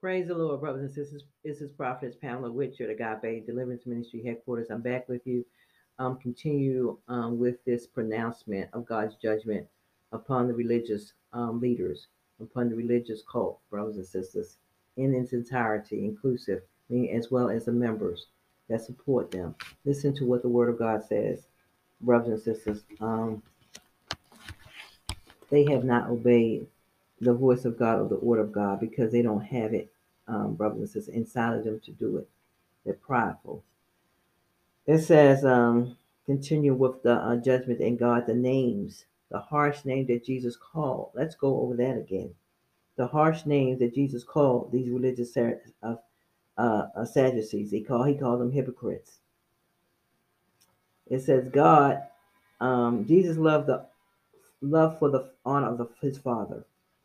Praise 0.00 0.28
the 0.28 0.34
Lord, 0.34 0.62
brothers 0.62 0.80
and 0.80 0.90
sisters. 0.90 1.24
This 1.44 1.60
is 1.60 1.72
Prophetess 1.72 2.16
Pamela 2.16 2.48
Whitcher, 2.48 2.90
Agape 2.90 3.44
Deliverance 3.44 3.84
Ministry 3.84 4.22
headquarters. 4.24 4.70
I'm 4.70 4.80
back 4.80 5.06
with 5.10 5.26
you. 5.26 5.44
Um, 5.98 6.16
continue 6.16 6.96
um, 7.08 7.38
with 7.38 7.62
this 7.66 7.86
pronouncement 7.86 8.70
of 8.72 8.86
God's 8.86 9.16
judgment 9.16 9.66
upon 10.12 10.48
the 10.48 10.54
religious 10.54 11.12
um, 11.34 11.60
leaders, 11.60 12.06
upon 12.40 12.70
the 12.70 12.76
religious 12.76 13.22
cult, 13.30 13.60
brothers 13.68 13.96
and 13.96 14.06
sisters, 14.06 14.56
in 14.96 15.14
its 15.14 15.34
entirety, 15.34 16.02
inclusive, 16.02 16.62
as 17.12 17.30
well 17.30 17.50
as 17.50 17.66
the 17.66 17.72
members 17.72 18.28
that 18.70 18.80
support 18.80 19.30
them. 19.30 19.54
Listen 19.84 20.14
to 20.14 20.24
what 20.24 20.40
the 20.40 20.48
Word 20.48 20.70
of 20.70 20.78
God 20.78 21.04
says, 21.04 21.46
brothers 22.00 22.46
and 22.46 22.56
sisters. 22.56 22.84
Um, 23.02 23.42
they 25.50 25.70
have 25.70 25.84
not 25.84 26.08
obeyed 26.08 26.66
the 27.20 27.34
voice 27.34 27.64
of 27.64 27.78
God 27.78 28.00
or 28.00 28.08
the 28.08 28.16
order 28.16 28.42
of 28.42 28.52
God 28.52 28.80
because 28.80 29.12
they 29.12 29.22
don't 29.22 29.44
have 29.44 29.74
it, 29.74 29.92
um, 30.26 30.54
brothers 30.54 30.78
and 30.78 30.88
sisters, 30.88 31.14
inside 31.14 31.58
of 31.58 31.64
them 31.64 31.80
to 31.80 31.90
do 31.92 32.16
it. 32.18 32.28
They're 32.84 32.94
prideful. 32.94 33.62
It 34.86 35.00
says, 35.00 35.44
um, 35.44 35.96
continue 36.26 36.74
with 36.74 37.02
the 37.02 37.14
uh, 37.14 37.36
judgment 37.36 37.80
and 37.80 37.98
God, 37.98 38.26
the 38.26 38.34
names, 38.34 39.04
the 39.30 39.38
harsh 39.38 39.84
name 39.84 40.06
that 40.06 40.24
Jesus 40.24 40.56
called. 40.56 41.10
Let's 41.14 41.34
go 41.34 41.60
over 41.60 41.76
that 41.76 41.96
again. 41.98 42.34
The 42.96 43.06
harsh 43.06 43.46
names 43.46 43.78
that 43.80 43.94
Jesus 43.94 44.24
called 44.24 44.72
these 44.72 44.90
religious 44.90 45.36
uh, 45.36 45.96
uh, 46.56 46.86
uh, 46.96 47.04
Sadducees. 47.04 47.70
He 47.70 47.82
called 47.82 48.08
he 48.08 48.14
called 48.14 48.40
them 48.40 48.52
hypocrites. 48.52 49.18
It 51.08 51.20
says 51.20 51.48
God, 51.52 52.02
um, 52.60 53.06
Jesus 53.06 53.36
loved 53.36 53.68
the 53.68 53.86
love 54.60 54.98
for 54.98 55.10
the 55.10 55.30
honor 55.44 55.68
of 55.68 55.78
the, 55.78 55.88
his 56.00 56.18
Father 56.18 56.64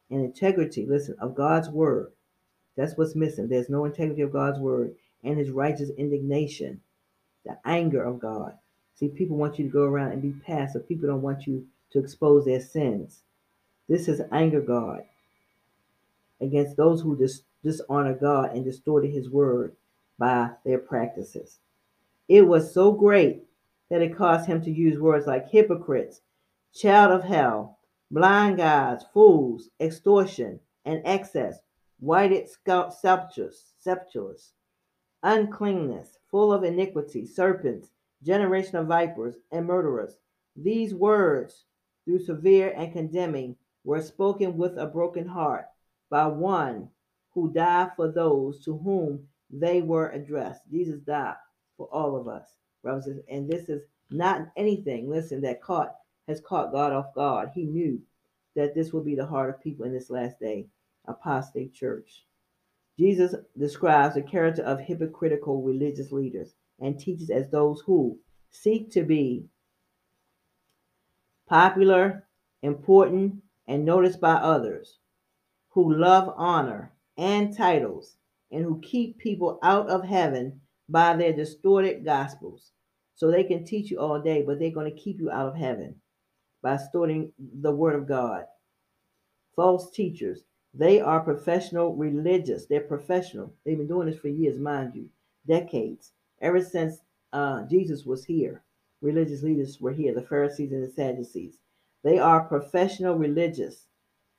and 0.10 0.24
integrity. 0.24 0.86
Listen 0.86 1.16
of 1.20 1.36
God's 1.36 1.70
word. 1.70 2.12
That's 2.76 2.98
what's 2.98 3.16
missing. 3.16 3.48
There's 3.48 3.70
no 3.70 3.86
integrity 3.86 4.22
of 4.22 4.34
God's 4.34 4.60
word 4.60 4.96
and 5.24 5.38
His 5.38 5.50
righteous 5.50 5.90
indignation 5.98 6.82
the 7.46 7.58
anger 7.64 8.04
of 8.04 8.20
God. 8.20 8.54
See, 8.96 9.08
people 9.08 9.38
want 9.38 9.60
you 9.60 9.66
to 9.66 9.72
go 9.72 9.84
around 9.84 10.12
and 10.12 10.22
be 10.22 10.32
passive. 10.32 10.88
People 10.88 11.08
don't 11.08 11.22
want 11.22 11.46
you 11.46 11.66
to 11.92 12.00
expose 12.00 12.46
their 12.46 12.60
sins. 12.62 13.22
This 13.88 14.08
is 14.08 14.22
anger 14.32 14.62
God 14.62 15.04
against 16.42 16.76
those 16.76 17.02
who 17.02 17.16
dis- 17.16 17.44
dishonor 17.64 18.14
God 18.14 18.56
and 18.56 18.66
distorted 18.66 19.12
his 19.12 19.30
word 19.30 19.76
by 20.18 20.50
their 20.66 20.80
practices. 20.80 21.60
It 22.28 22.48
was 22.48 22.74
so 22.74 22.92
great 22.92 23.44
that 23.90 24.02
it 24.02 24.18
caused 24.18 24.48
him 24.48 24.62
to 24.64 24.72
use 24.72 25.00
words 25.00 25.28
like 25.28 25.50
hypocrites, 25.50 26.22
child 26.74 27.12
of 27.12 27.24
hell, 27.24 27.75
blind 28.16 28.56
guides, 28.56 29.04
fools, 29.14 29.70
extortion, 29.82 30.58
and 30.86 31.02
excess, 31.04 31.60
whited 32.00 32.48
sepulchres, 32.48 34.54
uncleanness, 35.22 36.18
full 36.32 36.54
of 36.54 36.64
iniquity, 36.64 37.26
serpents, 37.26 37.90
generation 38.24 38.78
of 38.78 38.88
vipers, 38.88 39.36
and 39.52 39.66
murderers. 39.66 40.16
These 40.56 40.94
words, 40.94 41.66
through 42.06 42.20
severe 42.20 42.74
and 42.78 42.94
condemning, 42.94 43.58
were 43.84 44.02
spoken 44.02 44.56
with 44.56 44.78
a 44.78 44.86
broken 44.86 45.28
heart 45.28 45.66
by 46.10 46.26
one 46.26 46.88
who 47.34 47.52
died 47.52 47.92
for 47.98 48.08
those 48.08 48.64
to 48.64 48.78
whom 48.78 49.28
they 49.50 49.82
were 49.82 50.12
addressed. 50.12 50.62
Jesus 50.72 51.02
died 51.02 51.36
for 51.76 51.88
all 51.88 52.16
of 52.16 52.30
us, 52.30 52.48
brothers. 52.82 53.20
And 53.30 53.50
this 53.50 53.68
is 53.68 53.82
not 54.10 54.48
anything, 54.56 55.10
listen, 55.10 55.42
that 55.42 55.62
caught 55.62 55.98
has 56.28 56.42
caught 56.42 56.72
God 56.72 56.92
off 56.92 57.14
guard. 57.14 57.50
He 57.54 57.66
knew 57.66 58.02
that 58.56 58.74
this 58.74 58.94
will 58.94 59.04
be 59.04 59.16
the 59.16 59.26
heart 59.26 59.50
of 59.50 59.62
people 59.62 59.86
in 59.86 59.94
this 59.94 60.10
last 60.10 60.40
day, 60.40 60.68
apostate 61.08 61.74
church. 61.74 62.26
Jesus 62.98 63.36
describes 63.58 64.16
the 64.16 64.22
character 64.22 64.64
of 64.64 64.80
hypocritical 64.80 65.62
religious 65.62 66.12
leaders 66.12 66.56
and 66.80 66.98
teaches 66.98 67.30
as 67.30 67.50
those 67.50 67.82
who 67.86 68.18
seek 68.52 68.90
to 68.92 69.04
be 69.04 69.46
popular, 71.48 72.26
important, 72.64 73.36
and 73.68 73.86
noticed 73.86 74.22
by 74.22 74.34
others, 74.34 75.00
who 75.70 75.94
love 75.94 76.34
honor 76.38 76.94
and 77.18 77.56
titles, 77.56 78.18
and 78.52 78.64
who 78.64 78.80
keep 78.82 79.18
people 79.18 79.60
out 79.62 79.90
of 79.90 80.04
heaven 80.04 80.62
by 80.88 81.16
their 81.16 81.34
distorted 81.34 82.06
gospels. 82.06 82.72
So 83.16 83.30
they 83.30 83.44
can 83.44 83.66
teach 83.66 83.92
you 83.92 84.00
all 84.00 84.22
day, 84.22 84.44
but 84.44 84.60
they're 84.60 84.72
going 84.72 84.92
to 84.92 85.02
keep 85.02 85.20
you 85.20 85.32
out 85.32 85.48
of 85.48 85.56
heaven 85.56 85.96
by 86.66 86.78
distorting 86.78 87.32
the 87.38 87.72
word 87.72 87.94
of 87.94 88.08
God. 88.08 88.46
False 89.56 89.92
teachers 89.92 90.44
they 90.74 91.00
are 91.00 91.22
professional 91.22 91.96
religious. 91.96 92.66
They're 92.66 92.82
professional. 92.82 93.54
They've 93.64 93.78
been 93.78 93.88
doing 93.88 94.08
this 94.08 94.20
for 94.20 94.30
years, 94.30 94.58
mind 94.58 94.94
you, 94.96 95.10
decades. 95.48 96.12
Ever 96.42 96.60
since 96.60 96.98
uh, 97.32 97.66
Jesus 97.68 98.04
was 98.04 98.26
here, 98.26 98.64
religious 99.02 99.44
leaders 99.44 99.80
were 99.80 99.94
here, 99.94 100.14
the 100.14 100.24
Pharisees 100.24 100.74
and 100.74 100.84
the 100.84 100.90
Sadducees. 100.90 101.60
They 102.04 102.18
are 102.18 102.44
professional 102.44 103.16
religious 103.16 103.86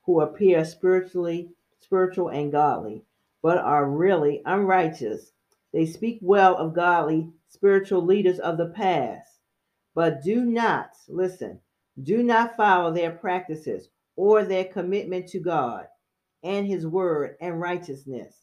who 0.02 0.20
appear 0.20 0.64
spiritually, 0.64 1.52
spiritual 1.78 2.28
and 2.28 2.52
godly, 2.52 3.04
but 3.40 3.58
are 3.58 3.88
really 3.88 4.42
unrighteous. 4.44 5.32
They 5.72 5.86
speak 5.86 6.18
well 6.20 6.56
of 6.56 6.74
godly 6.74 7.30
spiritual 7.48 8.02
leaders 8.02 8.40
of 8.40 8.58
the 8.58 8.68
past, 8.68 9.40
but 9.94 10.22
do 10.22 10.44
not, 10.44 10.90
listen, 11.08 11.60
do 12.02 12.22
not 12.22 12.56
follow 12.56 12.92
their 12.92 13.12
practices 13.12 13.88
or 14.16 14.44
their 14.44 14.64
commitment 14.64 15.28
to 15.28 15.38
God 15.38 15.86
and 16.42 16.66
his 16.66 16.86
word 16.86 17.36
and 17.40 17.60
righteousness. 17.60 18.34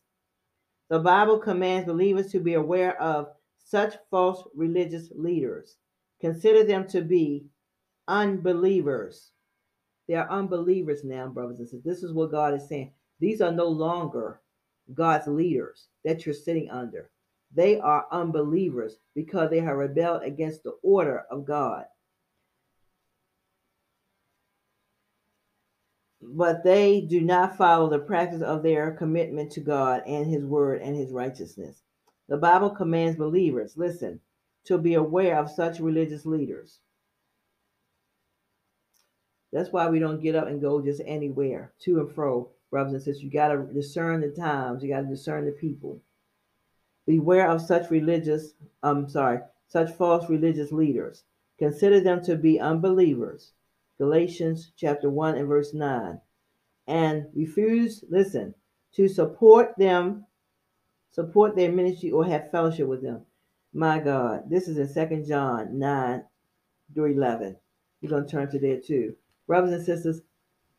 The 0.90 1.00
Bible 1.00 1.40
commands 1.40 1.88
believers 1.88 2.32
to 2.32 2.40
be 2.40 2.56
aware 2.56 3.02
of 3.02 3.30
such 3.58 3.96
false 4.12 4.44
religious 4.56 5.10
leaders. 5.16 5.78
Consider 6.20 6.64
them 6.64 6.88
to 6.88 7.02
be 7.02 7.46
unbelievers. 8.08 9.32
They 10.08 10.16
are 10.16 10.30
unbelievers 10.30 11.04
now, 11.04 11.28
brothers 11.28 11.60
and 11.60 11.68
sisters. 11.68 11.84
This 11.84 12.04
is 12.04 12.14
what 12.14 12.32
God 12.32 12.54
is 12.54 12.68
saying. 12.68 12.92
These 13.20 13.42
are 13.42 13.52
no 13.52 13.68
longer 13.68 14.42
God's 14.94 15.28
leaders 15.28 15.88
that 16.04 16.26
you're 16.26 16.36
sitting 16.36 16.70
under. 16.70 17.10
They 17.56 17.80
are 17.80 18.08
unbelievers 18.12 18.98
because 19.16 19.50
they 19.50 19.60
have 19.60 19.78
rebelled 19.78 20.24
against 20.24 20.64
the 20.64 20.74
order 20.82 21.24
of 21.32 21.46
God. 21.46 21.86
But 26.30 26.64
they 26.64 27.02
do 27.02 27.22
not 27.22 27.58
follow 27.58 27.90
the 27.90 28.00
practice 28.00 28.42
of 28.42 28.64
their 28.64 28.92
commitment 28.92 29.52
to 29.52 29.60
God 29.60 30.04
and 30.06 30.26
His 30.26 30.46
Word 30.46 30.82
and 30.82 30.96
His 30.96 31.12
righteousness. 31.12 31.82
The 32.30 32.38
Bible 32.38 32.70
commands 32.70 33.18
believers, 33.18 33.78
listen, 33.78 34.20
to 34.66 34.78
be 34.78 34.94
aware 34.94 35.38
of 35.38 35.52
such 35.52 35.80
religious 35.80 36.26
leaders. 36.26 36.80
That's 39.52 39.72
why 39.72 39.90
we 39.90 40.00
don't 40.00 40.22
get 40.22 40.36
up 40.36 40.48
and 40.48 40.62
go 40.62 40.82
just 40.82 41.02
anywhere, 41.06 41.74
to 41.82 42.00
and 42.00 42.12
fro, 42.12 42.50
brothers 42.72 42.94
and 42.94 43.04
sisters. 43.04 43.24
You 43.24 43.30
got 43.30 43.50
to 43.50 43.68
discern 43.74 44.22
the 44.22 44.30
times, 44.30 44.82
you 44.82 44.90
got 44.90 45.02
to 45.02 45.08
discern 45.08 45.46
the 45.46 45.52
people. 45.52 46.02
Beware 47.06 47.50
of 47.50 47.62
such 47.62 47.92
religious, 47.92 48.54
I'm 48.82 49.10
sorry, 49.10 49.40
such 49.68 49.92
false 49.92 50.30
religious 50.30 50.72
leaders. 50.72 51.24
Consider 51.60 52.00
them 52.00 52.24
to 52.24 52.36
be 52.36 52.60
unbelievers 52.60 53.52
Galatians 54.04 54.74
chapter 54.76 55.10
1 55.10 55.38
and 55.38 55.48
verse 55.48 55.74
9, 55.74 56.20
and 56.88 57.26
refuse, 57.34 58.04
listen, 58.10 58.54
to 58.92 59.08
support 59.08 59.74
them, 59.78 60.26
support 61.10 61.56
their 61.56 61.72
ministry 61.72 62.12
or 62.12 62.26
have 62.26 62.52
fellowship 62.52 62.86
with 62.86 63.02
them. 63.02 63.22
My 63.74 64.00
God, 64.00 64.50
this 64.50 64.68
is 64.68 64.78
in 64.78 64.90
Second 64.90 65.26
John 65.26 65.80
9 65.80 66.22
through 66.94 67.14
11. 67.14 67.56
We're 68.02 68.10
going 68.10 68.26
to 68.26 68.30
turn 68.30 68.52
to 68.52 68.60
there 68.60 68.82
too. 68.82 69.16
Brothers 69.48 69.72
and 69.72 69.86
sisters, 69.86 70.20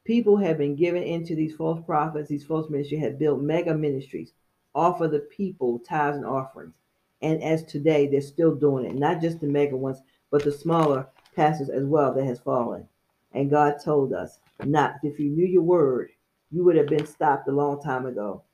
people 0.05 0.37
have 0.37 0.59
been 0.59 0.77
given 0.77 1.03
into 1.03 1.35
these 1.35 1.57
false 1.57 1.81
prophets, 1.87 2.29
these 2.29 2.45
false 2.45 2.69
ministries 2.69 3.01
have 3.01 3.19
built 3.19 3.41
mega 3.41 3.75
ministries, 3.75 4.35
offer 4.75 5.09
the 5.09 5.21
people 5.21 5.79
tithes 5.79 6.19
and 6.19 6.27
offerings. 6.27 6.75
And 7.23 7.43
as 7.43 7.65
today, 7.65 8.07
they're 8.07 8.21
still 8.21 8.55
doing 8.55 8.85
it. 8.85 8.95
Not 8.97 9.23
just 9.23 9.41
the 9.41 9.47
mega 9.47 9.79
ones, 9.79 10.03
but 10.31 10.45
the 10.45 10.53
smaller 10.53 11.09
pastors 11.35 11.71
as 11.71 11.85
well 11.85 12.13
that 12.13 12.27
has 12.27 12.39
fallen. 12.39 12.87
And 13.35 13.51
God 13.51 13.75
told 13.85 14.13
us 14.13 14.39
not. 14.63 14.97
If 15.03 15.19
you 15.19 15.29
knew 15.31 15.47
your 15.47 15.63
word, 15.63 16.11
you 16.51 16.65
would 16.65 16.77
have 16.77 16.87
been 16.87 17.07
stopped 17.07 17.49
a 17.49 17.53
long 17.53 17.83
time 17.83 18.07
ago. 18.07 18.45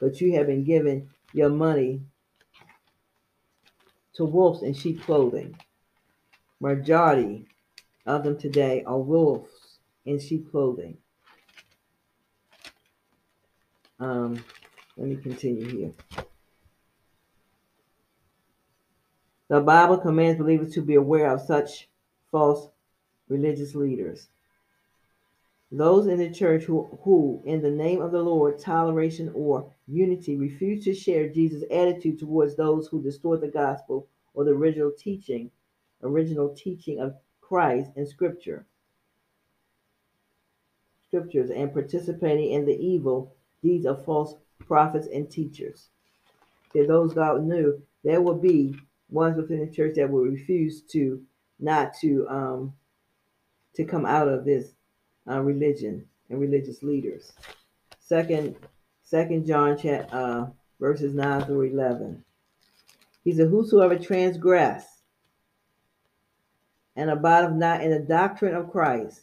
But 0.00 0.20
you 0.20 0.34
have 0.34 0.46
been 0.46 0.64
given 0.64 1.10
your 1.32 1.50
money 1.50 2.02
to 4.14 4.24
wolves 4.24 4.62
in 4.62 4.74
sheep 4.74 5.02
clothing. 5.02 5.56
Majority 6.60 7.46
of 8.06 8.24
them 8.24 8.38
today 8.38 8.82
are 8.84 8.98
wolves 8.98 9.50
in 10.04 10.18
sheep 10.18 10.50
clothing. 10.50 10.96
Um, 14.00 14.42
let 14.96 15.08
me 15.08 15.16
continue 15.16 15.68
here. 15.68 15.92
The 19.48 19.60
Bible 19.60 19.98
commands 19.98 20.40
believers 20.40 20.72
to 20.74 20.80
be 20.80 20.94
aware 20.94 21.30
of 21.30 21.42
such 21.42 21.88
false 22.30 22.68
religious 23.28 23.74
leaders. 23.74 24.28
Those 25.74 26.06
in 26.06 26.18
the 26.18 26.30
church 26.30 26.64
who, 26.64 26.98
who, 27.02 27.42
in 27.46 27.62
the 27.62 27.70
name 27.70 28.02
of 28.02 28.12
the 28.12 28.22
Lord, 28.22 28.58
toleration 28.58 29.32
or 29.34 29.72
unity, 29.86 30.36
refuse 30.36 30.84
to 30.84 30.94
share 30.94 31.30
Jesus' 31.30 31.64
attitude 31.70 32.18
towards 32.18 32.56
those 32.56 32.88
who 32.88 33.02
distort 33.02 33.40
the 33.40 33.48
gospel 33.48 34.06
or 34.34 34.44
the 34.44 34.50
original 34.50 34.92
teaching, 34.96 35.50
original 36.02 36.54
teaching 36.54 37.00
of 37.00 37.14
Christ 37.40 37.90
in 37.96 38.06
Scripture, 38.06 38.66
scriptures, 41.06 41.50
and 41.50 41.72
participating 41.72 42.52
in 42.52 42.66
the 42.66 42.76
evil 42.76 43.34
deeds 43.62 43.86
of 43.86 44.04
false 44.04 44.34
prophets 44.58 45.08
and 45.12 45.30
teachers. 45.30 45.88
That 46.74 46.88
those 46.88 47.14
God 47.14 47.44
knew 47.44 47.82
there 48.04 48.20
will 48.20 48.38
be 48.38 48.76
ones 49.08 49.36
within 49.36 49.60
the 49.60 49.72
church 49.72 49.94
that 49.96 50.10
will 50.10 50.24
refuse 50.24 50.82
to 50.82 51.22
not 51.58 51.94
to 52.00 52.26
um 52.28 52.72
to 53.74 53.84
come 53.84 54.06
out 54.06 54.28
of 54.28 54.44
this 54.44 54.72
uh, 55.28 55.40
religion 55.40 56.06
and 56.28 56.40
religious 56.40 56.82
leaders. 56.82 57.32
Second, 58.00 58.56
Second 59.02 59.46
John 59.46 59.76
chat, 59.78 60.12
uh, 60.12 60.46
verses 60.80 61.14
nine 61.14 61.44
through 61.44 61.62
eleven. 61.62 62.24
He 63.24 63.32
said, 63.32 63.48
"Whosoever 63.48 63.98
transgress 63.98 64.84
and 66.96 67.10
abideth 67.10 67.52
not 67.56 67.82
in 67.82 67.90
the 67.90 68.00
doctrine 68.00 68.54
of 68.54 68.70
Christ, 68.70 69.22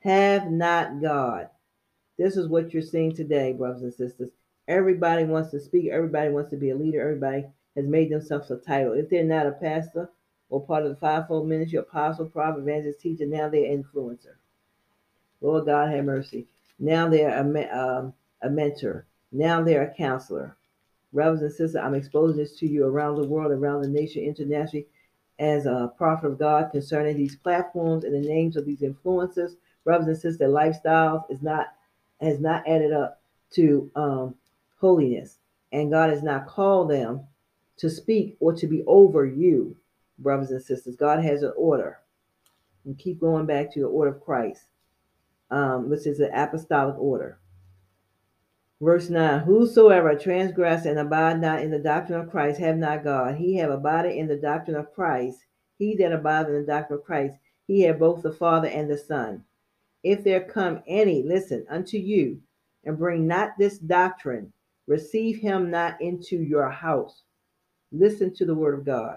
have 0.00 0.50
not 0.50 1.00
God." 1.00 1.48
This 2.16 2.36
is 2.36 2.48
what 2.48 2.72
you're 2.72 2.82
seeing 2.82 3.12
today, 3.12 3.52
brothers 3.52 3.82
and 3.82 3.92
sisters. 3.92 4.30
Everybody 4.68 5.24
wants 5.24 5.50
to 5.50 5.60
speak. 5.60 5.90
Everybody 5.90 6.30
wants 6.30 6.50
to 6.50 6.56
be 6.56 6.70
a 6.70 6.76
leader. 6.76 7.00
Everybody 7.00 7.46
has 7.76 7.86
made 7.86 8.10
themselves 8.10 8.50
a 8.50 8.56
title. 8.56 8.92
If 8.92 9.10
they're 9.10 9.24
not 9.24 9.46
a 9.46 9.52
pastor 9.52 10.10
or 10.50 10.64
part 10.64 10.84
of 10.84 10.90
the 10.90 10.96
fivefold 10.96 11.48
ministry, 11.48 11.78
apostle, 11.78 12.26
prophet, 12.26 12.60
evangelist, 12.60 13.00
teacher, 13.00 13.26
now 13.26 13.48
they're 13.48 13.62
influencer. 13.62 14.34
Lord 15.40 15.66
God 15.66 15.90
have 15.90 16.04
mercy. 16.04 16.46
Now 16.78 17.08
they're 17.08 17.28
a, 17.28 17.78
um, 17.78 18.14
a 18.42 18.50
mentor. 18.50 19.06
Now 19.32 19.62
they're 19.62 19.82
a 19.90 19.94
counselor. 19.94 20.56
Brothers 21.12 21.42
and 21.42 21.50
sisters, 21.50 21.76
I'm 21.76 21.94
exposing 21.94 22.38
this 22.38 22.56
to 22.58 22.66
you 22.66 22.86
around 22.86 23.16
the 23.16 23.28
world, 23.28 23.52
around 23.52 23.82
the 23.82 23.88
nation, 23.88 24.22
internationally, 24.22 24.86
as 25.38 25.66
a 25.66 25.92
prophet 25.96 26.26
of 26.26 26.38
God 26.38 26.70
concerning 26.72 27.16
these 27.16 27.36
platforms 27.36 28.04
and 28.04 28.14
the 28.14 28.28
names 28.28 28.56
of 28.56 28.66
these 28.66 28.80
influencers. 28.80 29.52
Brothers 29.84 30.06
and 30.08 30.16
sisters, 30.16 30.38
their 30.38 30.48
lifestyles 30.48 31.30
is 31.30 31.42
not 31.42 31.74
has 32.20 32.40
not 32.40 32.66
added 32.66 32.92
up 32.92 33.20
to 33.50 33.90
um, 33.94 34.34
holiness, 34.80 35.38
and 35.72 35.90
God 35.90 36.10
has 36.10 36.22
not 36.22 36.46
called 36.46 36.90
them 36.90 37.26
to 37.76 37.90
speak 37.90 38.36
or 38.40 38.52
to 38.54 38.66
be 38.66 38.82
over 38.86 39.26
you, 39.26 39.76
brothers 40.18 40.50
and 40.50 40.62
sisters. 40.62 40.96
God 40.96 41.22
has 41.22 41.42
an 41.42 41.52
order, 41.56 41.98
and 42.84 42.98
keep 42.98 43.20
going 43.20 43.46
back 43.46 43.72
to 43.72 43.80
the 43.80 43.86
order 43.86 44.12
of 44.12 44.20
Christ 44.22 44.66
um, 45.50 45.88
which 45.88 46.06
is 46.06 46.20
an 46.20 46.30
apostolic 46.34 46.98
order. 46.98 47.38
Verse 48.80 49.08
9 49.08 49.40
Whosoever 49.40 50.16
transgress 50.16 50.84
and 50.84 50.98
abide 50.98 51.40
not 51.40 51.62
in 51.62 51.70
the 51.70 51.78
doctrine 51.78 52.20
of 52.20 52.30
Christ 52.30 52.58
have 52.60 52.76
not 52.76 53.04
God. 53.04 53.36
He 53.36 53.56
have 53.56 53.70
abided 53.70 54.16
in 54.16 54.26
the 54.26 54.36
doctrine 54.36 54.76
of 54.76 54.92
Christ. 54.92 55.38
He 55.78 55.94
that 55.96 56.12
abideth 56.12 56.54
in 56.54 56.60
the 56.60 56.66
doctrine 56.66 56.98
of 56.98 57.04
Christ, 57.04 57.36
he 57.66 57.82
have 57.82 57.98
both 57.98 58.22
the 58.22 58.32
Father 58.32 58.68
and 58.68 58.90
the 58.90 58.98
Son. 58.98 59.44
If 60.02 60.22
there 60.22 60.44
come 60.44 60.82
any, 60.86 61.22
listen, 61.22 61.64
unto 61.70 61.96
you, 61.96 62.40
and 62.84 62.98
bring 62.98 63.26
not 63.26 63.52
this 63.58 63.78
doctrine, 63.78 64.52
receive 64.86 65.38
him 65.38 65.70
not 65.70 66.00
into 66.00 66.42
your 66.42 66.68
house. 66.68 67.22
Listen 67.90 68.34
to 68.34 68.44
the 68.44 68.54
word 68.54 68.78
of 68.78 68.84
God. 68.84 69.16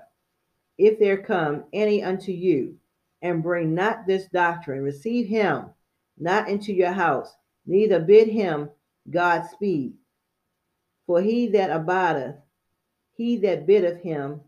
If 0.78 1.00
there 1.00 1.18
come 1.18 1.66
any 1.74 2.04
unto 2.04 2.32
you, 2.32 2.78
and 3.22 3.44
bring 3.44 3.74
not 3.74 4.06
this 4.06 4.28
doctrine, 4.28 4.84
receive 4.84 5.28
him 5.28 5.66
not 6.18 6.50
into 6.50 6.74
your 6.74 6.92
house, 6.92 7.36
neither 7.66 8.00
bid 8.00 8.28
him 8.28 8.70
Godspeed. 9.10 9.94
For 11.06 11.22
he 11.22 11.48
that 11.50 11.70
abideth, 11.70 12.36
he 13.14 13.38
that 13.38 13.66
biddeth 13.66 14.02
him 14.02 14.42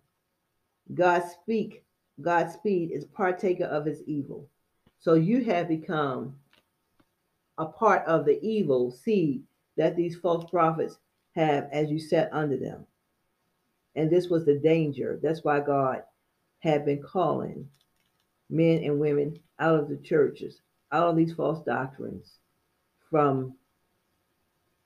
God 0.94 1.24
speak, 1.24 1.84
Godspeed 2.22 2.92
is 2.92 3.06
partaker 3.06 3.66
of 3.66 3.86
his 3.86 4.02
evil. 4.04 4.48
So 5.00 5.14
you 5.14 5.44
have 5.46 5.68
become 5.68 6.36
a 7.58 7.66
part 7.66 8.06
of 8.06 8.26
the 8.26 8.42
evil 8.42 8.92
seed 8.92 9.44
that 9.78 9.96
these 9.96 10.18
false 10.18 10.50
prophets 10.50 10.98
have 11.36 11.70
as 11.72 11.90
you 11.90 12.00
sat 12.00 12.30
under 12.34 12.58
them. 12.58 12.86
And 13.96 14.10
this 14.10 14.30
was 14.30 14.46
the 14.46 14.60
danger. 14.60 15.20
That's 15.22 15.44
why 15.44 15.60
God 15.62 16.04
had 16.60 16.86
been 16.86 17.02
calling 17.02 17.68
men 18.50 18.84
and 18.84 19.00
women 19.00 19.40
out 19.60 19.80
of 19.80 19.90
the 19.90 19.98
churches 19.98 20.62
out 20.92 21.10
of 21.10 21.16
these 21.16 21.34
false 21.34 21.64
doctrines 21.64 22.40
from 23.10 23.54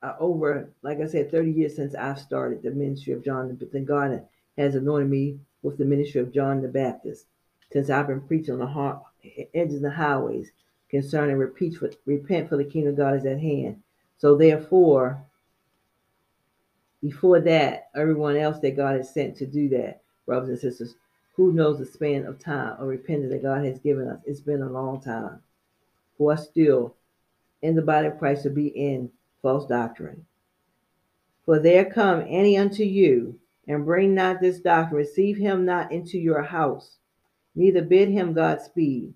uh, 0.01 0.15
over, 0.19 0.69
like 0.81 0.99
I 0.99 1.07
said, 1.07 1.31
30 1.31 1.51
years 1.51 1.75
since 1.75 1.95
I've 1.95 2.19
started 2.19 2.61
the 2.61 2.71
ministry 2.71 3.13
of 3.13 3.23
John. 3.23 3.55
But 3.55 3.71
then 3.71 3.85
God 3.85 4.21
has 4.57 4.75
anointed 4.75 5.09
me 5.09 5.39
with 5.61 5.77
the 5.77 5.85
ministry 5.85 6.19
of 6.19 6.33
John 6.33 6.61
the 6.61 6.67
Baptist 6.67 7.25
since 7.71 7.89
I've 7.89 8.07
been 8.07 8.21
preaching 8.21 8.53
on 8.53 8.59
the 8.59 8.67
heart, 8.67 9.01
edges 9.53 9.77
of 9.77 9.81
the 9.83 9.91
highways 9.91 10.51
concerning 10.89 11.37
repent 11.37 11.75
for, 11.75 11.89
repent 12.05 12.49
for 12.49 12.57
the 12.57 12.65
kingdom 12.65 12.91
of 12.91 12.97
God 12.97 13.15
is 13.15 13.25
at 13.25 13.39
hand. 13.39 13.81
So 14.17 14.35
therefore, 14.35 15.23
before 17.01 17.39
that, 17.41 17.89
everyone 17.95 18.35
else 18.35 18.59
that 18.59 18.75
God 18.75 18.97
has 18.97 19.13
sent 19.13 19.37
to 19.37 19.45
do 19.45 19.69
that, 19.69 20.01
brothers 20.25 20.49
and 20.49 20.59
sisters, 20.59 20.95
who 21.33 21.51
knows 21.51 21.79
the 21.79 21.85
span 21.85 22.25
of 22.25 22.39
time 22.39 22.75
of 22.79 22.87
repentance 22.87 23.31
that 23.31 23.43
God 23.43 23.65
has 23.65 23.79
given 23.79 24.07
us? 24.07 24.19
It's 24.25 24.39
been 24.39 24.61
a 24.61 24.69
long 24.69 25.01
time 25.01 25.41
for 26.17 26.33
us 26.33 26.47
still 26.47 26.95
in 27.61 27.75
the 27.75 27.81
body 27.81 28.07
of 28.07 28.19
Christ 28.19 28.43
to 28.43 28.49
be 28.49 28.67
in 28.67 29.09
false 29.41 29.67
doctrine. 29.67 30.25
For 31.45 31.59
there 31.59 31.85
come 31.85 32.23
any 32.27 32.57
unto 32.57 32.83
you, 32.83 33.39
and 33.67 33.85
bring 33.85 34.13
not 34.13 34.41
this 34.41 34.59
doctrine, 34.59 34.97
receive 34.97 35.37
him 35.37 35.65
not 35.65 35.91
into 35.91 36.17
your 36.17 36.41
house, 36.41 36.97
neither 37.55 37.81
bid 37.81 38.09
him 38.09 38.33
Godspeed. 38.33 39.13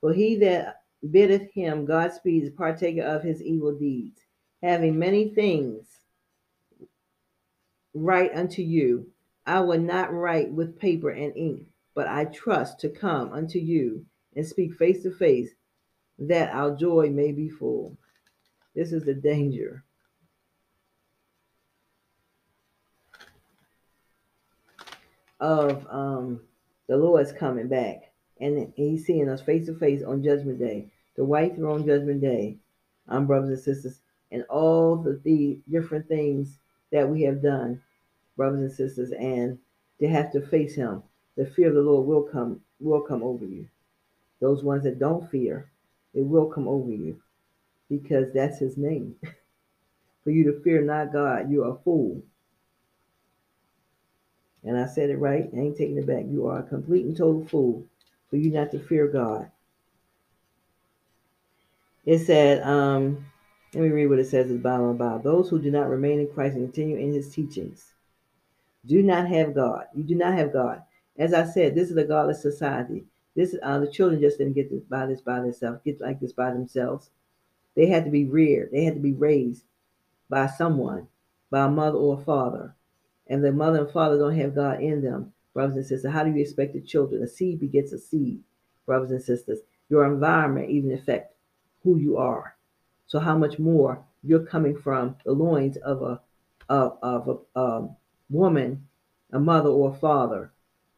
For 0.00 0.12
he 0.12 0.36
that 0.36 0.82
biddeth 1.10 1.50
him 1.52 1.86
Godspeed 1.86 2.44
is 2.44 2.50
partaker 2.50 3.02
of 3.02 3.22
his 3.22 3.42
evil 3.42 3.72
deeds, 3.72 4.20
having 4.62 4.98
many 4.98 5.30
things 5.30 5.86
write 7.94 8.34
unto 8.34 8.62
you. 8.62 9.10
I 9.46 9.60
will 9.60 9.78
not 9.78 10.12
write 10.12 10.50
with 10.50 10.78
paper 10.78 11.10
and 11.10 11.36
ink, 11.36 11.66
but 11.94 12.08
I 12.08 12.24
trust 12.26 12.80
to 12.80 12.88
come 12.88 13.32
unto 13.32 13.58
you 13.58 14.04
and 14.34 14.46
speak 14.46 14.74
face 14.74 15.02
to 15.04 15.12
face 15.12 15.50
that 16.18 16.52
our 16.52 16.74
joy 16.74 17.10
may 17.10 17.32
be 17.32 17.48
full. 17.48 17.96
This 18.74 18.92
is 18.92 19.04
the 19.04 19.14
danger. 19.14 19.84
Of 25.38 25.86
um, 25.90 26.40
the 26.88 26.96
Lord's 26.96 27.32
coming 27.32 27.68
back, 27.68 28.10
and 28.40 28.72
He's 28.74 29.06
seeing 29.06 29.28
us 29.28 29.42
face 29.42 29.66
to 29.66 29.78
face 29.78 30.02
on 30.02 30.24
Judgment 30.24 30.58
Day, 30.58 30.90
the 31.16 31.24
white 31.24 31.56
throne 31.56 31.86
Judgment 31.86 32.20
Day. 32.20 32.56
I'm 33.06 33.26
brothers 33.26 33.50
and 33.50 33.58
sisters, 33.58 34.00
and 34.32 34.44
all 34.44 34.96
the, 34.96 35.20
the 35.24 35.60
different 35.70 36.08
things 36.08 36.58
that 36.90 37.08
we 37.08 37.22
have 37.22 37.42
done, 37.42 37.82
brothers 38.36 38.60
and 38.60 38.72
sisters, 38.72 39.12
and 39.12 39.58
to 40.00 40.08
have 40.08 40.32
to 40.32 40.40
face 40.40 40.74
Him. 40.74 41.02
The 41.36 41.46
fear 41.46 41.68
of 41.68 41.74
the 41.74 41.82
Lord 41.82 42.06
will 42.06 42.22
come 42.22 42.60
will 42.80 43.00
come 43.00 43.22
over 43.22 43.44
you. 43.44 43.68
Those 44.40 44.62
ones 44.62 44.84
that 44.84 44.98
don't 44.98 45.30
fear, 45.30 45.70
it 46.14 46.22
will 46.22 46.46
come 46.46 46.68
over 46.68 46.90
you 46.90 47.20
because 47.88 48.32
that's 48.32 48.58
his 48.58 48.76
name. 48.76 49.16
For 50.24 50.30
you 50.30 50.44
to 50.52 50.60
fear 50.62 50.82
not 50.82 51.12
God, 51.12 51.50
you're 51.50 51.68
a 51.68 51.78
fool. 51.84 52.22
And 54.64 54.76
I 54.76 54.86
said 54.86 55.10
it 55.10 55.18
right, 55.18 55.48
I 55.54 55.56
ain't 55.56 55.76
taking 55.76 55.96
it 55.98 56.06
back. 56.06 56.24
You 56.28 56.48
are 56.48 56.58
a 56.58 56.62
complete 56.64 57.06
and 57.06 57.16
total 57.16 57.46
fool 57.46 57.86
for 58.28 58.36
you 58.36 58.50
not 58.50 58.72
to 58.72 58.80
fear 58.80 59.06
God. 59.06 59.50
It 62.04 62.18
said, 62.20 62.62
um, 62.64 63.26
let 63.72 63.82
me 63.82 63.90
read 63.90 64.06
what 64.08 64.18
it 64.18 64.26
says 64.26 64.46
at 64.46 64.52
the 64.52 64.58
bottom 64.58 64.86
about 64.86 65.22
those 65.22 65.48
who 65.48 65.60
do 65.60 65.70
not 65.70 65.88
remain 65.88 66.18
in 66.18 66.28
Christ 66.28 66.56
and 66.56 66.66
continue 66.66 66.96
in 66.96 67.12
his 67.12 67.32
teachings. 67.32 67.92
Do 68.86 69.02
not 69.02 69.28
have 69.28 69.54
God. 69.54 69.86
You 69.94 70.04
do 70.04 70.14
not 70.14 70.34
have 70.34 70.52
God. 70.52 70.82
As 71.18 71.34
I 71.34 71.44
said, 71.44 71.74
this 71.74 71.90
is 71.90 71.96
a 71.96 72.04
godless 72.04 72.42
society. 72.42 73.04
This 73.34 73.54
uh, 73.62 73.78
the 73.78 73.86
children 73.90 74.20
just 74.20 74.38
didn't 74.38 74.54
get 74.54 74.70
this 74.70 74.84
by 74.84 75.06
this 75.06 75.20
by 75.20 75.40
themselves, 75.40 75.80
get 75.84 76.00
like 76.00 76.20
this 76.20 76.32
by 76.32 76.52
themselves. 76.52 77.10
They 77.74 77.86
had 77.86 78.04
to 78.04 78.10
be 78.10 78.24
reared. 78.24 78.70
They 78.72 78.84
had 78.84 78.94
to 78.94 79.00
be 79.00 79.12
raised 79.12 79.64
by 80.30 80.46
someone, 80.46 81.08
by 81.50 81.66
a 81.66 81.68
mother 81.68 81.98
or 81.98 82.18
a 82.18 82.24
father. 82.24 82.74
And 83.26 83.44
the 83.44 83.52
mother 83.52 83.80
and 83.80 83.90
father 83.90 84.18
don't 84.18 84.38
have 84.38 84.54
God 84.54 84.80
in 84.80 85.02
them, 85.02 85.32
brothers 85.52 85.76
and 85.76 85.86
sisters. 85.86 86.12
How 86.12 86.24
do 86.24 86.30
you 86.30 86.40
expect 86.40 86.72
the 86.72 86.80
children? 86.80 87.22
A 87.22 87.28
seed 87.28 87.60
begets 87.60 87.92
a 87.92 87.98
seed, 87.98 88.40
brothers 88.86 89.10
and 89.10 89.22
sisters. 89.22 89.58
Your 89.88 90.06
environment 90.06 90.70
even 90.70 90.92
affect 90.92 91.34
who 91.82 91.98
you 91.98 92.16
are. 92.16 92.56
So 93.06 93.18
how 93.18 93.36
much 93.36 93.58
more 93.58 94.04
you're 94.22 94.46
coming 94.46 94.76
from 94.76 95.16
the 95.24 95.32
loins 95.32 95.76
of 95.78 96.02
a 96.02 96.20
of, 96.68 96.98
of 97.02 97.28
a, 97.54 97.60
a 97.60 97.88
woman, 98.28 98.86
a 99.32 99.38
mother 99.38 99.68
or 99.68 99.90
a 99.90 99.98
father, 99.98 100.52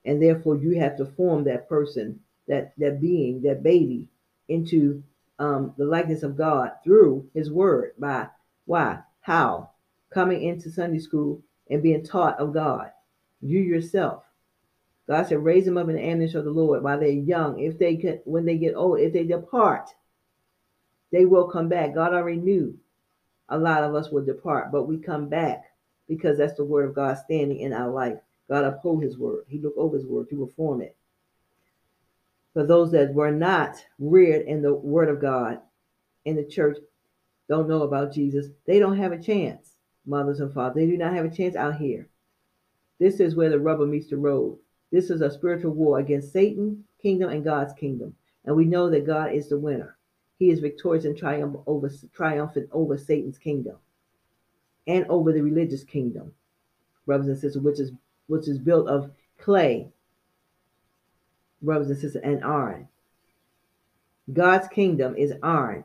and 0.04 0.22
therefore 0.22 0.56
you 0.56 0.78
have 0.78 0.96
to 0.96 1.06
form 1.06 1.44
that 1.44 1.68
person 1.68 2.20
that 2.46 2.72
that 2.78 3.00
being, 3.00 3.42
that 3.42 3.62
baby, 3.62 4.08
into 4.48 5.02
um, 5.38 5.74
the 5.76 5.84
likeness 5.84 6.22
of 6.22 6.36
God 6.36 6.72
through 6.82 7.28
His 7.34 7.50
Word. 7.50 7.92
By 7.98 8.28
why? 8.64 9.00
How? 9.20 9.70
Coming 10.10 10.42
into 10.42 10.70
Sunday 10.70 10.98
school 10.98 11.42
and 11.70 11.82
being 11.82 12.04
taught 12.04 12.38
of 12.38 12.54
God. 12.54 12.90
You 13.40 13.60
yourself. 13.60 14.24
God 15.06 15.26
said, 15.26 15.42
raise 15.42 15.64
them 15.64 15.78
up 15.78 15.88
in 15.88 15.96
the 15.96 16.02
image 16.02 16.34
of 16.34 16.44
the 16.44 16.50
Lord 16.50 16.82
while 16.82 17.00
they're 17.00 17.08
young. 17.08 17.58
If 17.58 17.78
they 17.78 17.96
can, 17.96 18.20
when 18.24 18.44
they 18.44 18.58
get 18.58 18.74
old, 18.74 19.00
if 19.00 19.12
they 19.12 19.24
depart, 19.24 19.88
they 21.10 21.24
will 21.24 21.48
come 21.48 21.68
back. 21.68 21.94
God 21.94 22.12
already 22.12 22.38
knew 22.38 22.78
a 23.48 23.58
lot 23.58 23.84
of 23.84 23.94
us 23.94 24.10
will 24.10 24.24
depart, 24.24 24.70
but 24.70 24.84
we 24.84 24.98
come 24.98 25.28
back 25.28 25.67
because 26.08 26.38
that's 26.38 26.56
the 26.56 26.64
word 26.64 26.88
of 26.88 26.94
God 26.94 27.18
standing 27.18 27.60
in 27.60 27.72
our 27.72 27.90
life. 27.90 28.18
God 28.48 28.64
uphold 28.64 29.02
his 29.02 29.18
word. 29.18 29.44
He 29.46 29.58
look 29.58 29.74
over 29.76 29.96
his 29.96 30.06
word 30.06 30.28
to 30.30 30.40
reform 30.40 30.80
it. 30.80 30.96
For 32.54 32.66
those 32.66 32.90
that 32.92 33.12
were 33.12 33.30
not 33.30 33.76
reared 33.98 34.46
in 34.46 34.62
the 34.62 34.74
word 34.74 35.10
of 35.10 35.20
God 35.20 35.60
in 36.24 36.34
the 36.34 36.44
church, 36.44 36.78
don't 37.48 37.68
know 37.68 37.82
about 37.82 38.12
Jesus, 38.12 38.46
they 38.66 38.78
don't 38.78 38.96
have 38.96 39.12
a 39.12 39.22
chance, 39.22 39.76
mothers 40.06 40.40
and 40.40 40.52
fathers. 40.52 40.76
They 40.76 40.90
do 40.90 40.96
not 40.96 41.14
have 41.14 41.26
a 41.26 41.30
chance 41.30 41.54
out 41.54 41.76
here. 41.76 42.08
This 42.98 43.20
is 43.20 43.36
where 43.36 43.50
the 43.50 43.60
rubber 43.60 43.86
meets 43.86 44.08
the 44.08 44.16
road. 44.16 44.58
This 44.90 45.10
is 45.10 45.20
a 45.20 45.30
spiritual 45.30 45.72
war 45.72 45.98
against 45.98 46.32
Satan, 46.32 46.84
kingdom, 47.00 47.30
and 47.30 47.44
God's 47.44 47.74
kingdom. 47.74 48.14
And 48.44 48.56
we 48.56 48.64
know 48.64 48.88
that 48.90 49.06
God 49.06 49.32
is 49.32 49.48
the 49.48 49.58
winner. 49.58 49.96
He 50.38 50.50
is 50.50 50.60
victorious 50.60 51.04
and 51.04 51.16
triumph 51.16 51.56
over, 51.66 51.90
triumphant 52.14 52.68
over 52.72 52.96
Satan's 52.96 53.38
kingdom 53.38 53.76
and 54.88 55.06
over 55.08 55.32
the 55.32 55.42
religious 55.42 55.84
kingdom, 55.84 56.32
brothers 57.06 57.28
and 57.28 57.38
sisters, 57.38 57.62
which 57.62 57.78
is 57.78 57.92
which 58.26 58.48
is 58.48 58.58
built 58.58 58.88
of 58.88 59.10
clay, 59.38 59.88
brothers 61.62 61.90
and 61.90 61.98
sisters, 61.98 62.22
and 62.22 62.42
iron. 62.42 62.88
God's 64.32 64.68
kingdom 64.68 65.16
is 65.16 65.32
iron. 65.42 65.84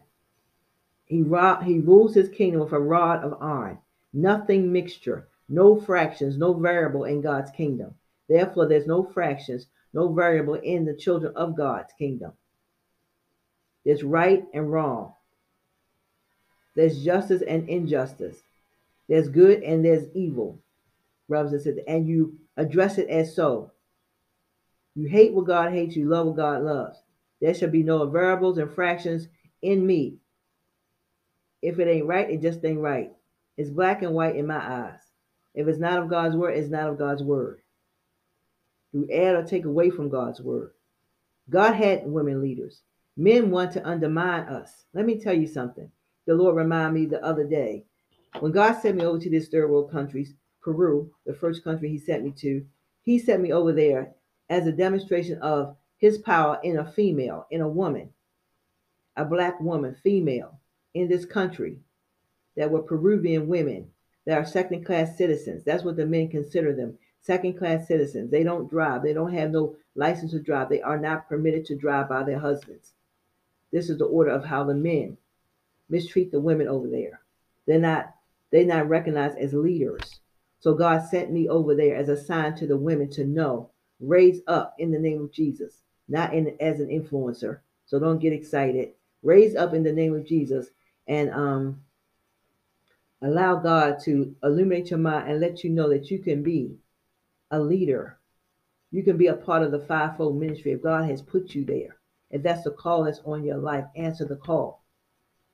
He, 1.05 1.17
he 1.17 1.79
rules 1.79 2.15
his 2.15 2.29
kingdom 2.29 2.62
with 2.62 2.74
a 2.74 2.79
rod 2.79 3.24
of 3.24 3.41
iron. 3.41 3.77
Nothing 4.12 4.72
mixture, 4.72 5.27
no 5.48 5.79
fractions, 5.79 6.38
no 6.38 6.53
variable 6.53 7.05
in 7.05 7.22
God's 7.22 7.51
kingdom. 7.51 7.95
Therefore, 8.27 8.67
there's 8.67 8.88
no 8.88 9.03
fractions, 9.03 9.67
no 9.93 10.12
variable 10.12 10.55
in 10.55 10.86
the 10.86 10.93
children 10.93 11.33
of 11.36 11.55
God's 11.55 11.93
kingdom. 11.98 12.33
There's 13.86 14.03
right 14.03 14.45
and 14.53 14.72
wrong. 14.72 15.13
There's 16.75 17.03
justice 17.03 17.41
and 17.41 17.69
injustice. 17.69 18.41
There's 19.13 19.29
good 19.29 19.62
and 19.62 19.86
there's 19.86 20.08
evil, 20.15 20.60
and 21.29 21.48
sisters, 21.48 21.77
and 21.88 22.08
you 22.08 22.39
address 22.58 22.98
it 22.98 23.08
as 23.10 23.36
so. 23.36 23.72
You 24.96 25.08
hate 25.08 25.34
what 25.34 25.46
God 25.46 25.72
hates, 25.72 25.96
you 25.96 26.10
love 26.10 26.25
what 26.25 26.36
God 26.38 26.63
loves. 26.63 26.98
There 27.39 27.53
shall 27.53 27.70
be 27.70 27.84
no 27.84 28.08
variables 28.08 28.58
and 28.58 28.74
fractions 28.74 29.27
in 29.62 29.86
me. 29.86 30.15
If 31.62 31.77
it 31.77 31.88
ain't 31.88 32.08
right, 32.08 32.27
it 32.27 32.41
just 32.41 32.65
ain't 32.65 32.79
right. 32.79 33.12
It's 33.55 33.70
black 33.70 34.01
and 34.01 34.15
white 34.15 34.36
in 34.36 34.48
my 34.48 34.58
eyes. 34.58 35.01
If 35.53 35.67
it's 35.67 35.77
not 35.77 36.01
of 36.01 36.10
God's 36.10 36.36
word, 36.36 36.58
it's 36.58 36.72
not 36.72 36.89
of 36.89 36.98
God's 36.98 37.22
word. 37.22 37.62
You 38.93 39.08
add 39.13 39.36
or 39.36 39.43
take 39.43 39.65
away 39.65 39.91
from 39.91 40.10
God's 40.10 40.41
word. 40.41 40.72
God 41.51 41.74
had 41.74 42.08
women 42.08 42.41
leaders. 42.41 42.82
Men 43.15 43.51
want 43.51 43.74
to 43.74 43.88
undermine 43.88 44.46
us. 44.46 44.86
Let 44.91 45.05
me 45.05 45.20
tell 45.20 45.36
you 45.36 45.46
something. 45.46 45.91
The 46.25 46.34
Lord 46.34 46.55
reminded 46.55 47.00
me 47.00 47.05
the 47.05 47.24
other 47.24 47.43
day 47.43 47.86
when 48.39 48.51
God 48.51 48.79
sent 48.81 48.97
me 48.97 49.05
over 49.05 49.19
to 49.19 49.29
this 49.29 49.47
third 49.47 49.69
world 49.69 49.91
countries, 49.91 50.33
Peru, 50.61 51.11
the 51.25 51.33
first 51.33 51.63
country 51.63 51.89
He 51.89 51.97
sent 51.97 52.23
me 52.23 52.31
to, 52.37 52.65
He 53.01 53.19
sent 53.19 53.41
me 53.41 53.51
over 53.51 53.73
there 53.73 54.13
as 54.49 54.67
a 54.67 54.71
demonstration 54.71 55.37
of 55.39 55.75
His 55.97 56.17
power 56.17 56.59
in 56.63 56.77
a 56.77 56.91
female, 56.91 57.47
in 57.51 57.61
a 57.61 57.67
woman, 57.67 58.09
a 59.15 59.25
black 59.25 59.59
woman, 59.59 59.95
female, 60.03 60.59
in 60.93 61.07
this 61.07 61.25
country 61.25 61.79
that 62.55 62.69
were 62.69 62.81
Peruvian 62.81 63.47
women 63.47 63.89
that 64.25 64.37
are 64.37 64.45
second 64.45 64.85
class 64.85 65.17
citizens. 65.17 65.63
That's 65.63 65.83
what 65.83 65.97
the 65.97 66.05
men 66.05 66.29
consider 66.29 66.73
them 66.73 66.97
second 67.23 67.57
class 67.57 67.87
citizens. 67.87 68.29
They 68.29 68.43
don't 68.43 68.69
drive, 68.69 69.01
they 69.01 69.13
don't 69.13 69.33
have 69.33 69.51
no 69.51 69.75
license 69.95 70.31
to 70.31 70.39
drive, 70.39 70.69
they 70.69 70.81
are 70.81 70.99
not 70.99 71.27
permitted 71.27 71.65
to 71.65 71.75
drive 71.75 72.09
by 72.09 72.23
their 72.23 72.39
husbands. 72.39 72.91
This 73.71 73.89
is 73.89 73.97
the 73.97 74.05
order 74.05 74.31
of 74.31 74.45
how 74.45 74.65
the 74.65 74.75
men 74.75 75.17
mistreat 75.89 76.31
the 76.31 76.39
women 76.39 76.67
over 76.67 76.87
there. 76.87 77.21
They're 77.65 77.79
not 77.79 78.13
they're 78.53 78.63
not 78.63 78.88
recognized 78.88 79.39
as 79.39 79.51
leaders. 79.55 80.19
So 80.60 80.75
God 80.75 81.00
sent 81.10 81.31
me 81.31 81.50
over 81.50 81.74
there 81.74 81.95
as 81.95 82.07
a 82.07 82.15
sign 82.15 82.53
to 82.57 82.67
the 82.67 82.77
women 82.77 83.10
to 83.13 83.25
know, 83.25 83.72
raise 84.00 84.41
up 84.45 84.75
in 84.77 84.91
the 84.91 85.00
name 85.00 85.24
of 85.24 85.31
Jesus, 85.31 85.81
not 86.07 86.36
in 86.36 86.55
as 86.60 86.79
an 86.79 86.89
influencer. 86.89 87.62
So 87.88 87.98
don't 87.98 88.19
get 88.19 88.31
excited. 88.31 88.89
Raise 89.24 89.55
up 89.55 89.74
in 89.74 89.81
the 89.81 89.91
name 89.91 90.13
of 90.13 90.27
Jesus 90.27 90.67
and 91.07 91.31
um 91.31 91.81
allow 93.24 93.55
God 93.55 93.98
to 94.03 94.36
illuminate 94.43 94.91
your 94.91 95.00
mind 95.00 95.31
and 95.31 95.39
let 95.39 95.63
you 95.63 95.72
know 95.72 95.89
that 95.89 96.12
you 96.12 96.19
can 96.19 96.43
be 96.43 96.77
a 97.50 97.60
leader. 97.60 98.19
You 98.91 99.01
can 99.01 99.17
be 99.17 99.27
a 99.27 99.33
part 99.33 99.63
of 99.63 99.72
the 99.72 99.79
fivefold 99.79 100.39
ministry 100.39 100.74
if 100.74 100.83
God 100.83 101.10
has 101.10 101.24
put 101.24 101.55
you 101.55 101.65
there. 101.65 101.98
If 102.29 102.43
that's 102.43 102.65
the 102.65 102.72
call 102.72 103.05
that's 103.05 103.22
on 103.25 103.43
your 103.43 103.57
life, 103.57 103.86
answer 103.95 104.25
the 104.25 104.36
call, 104.36 104.83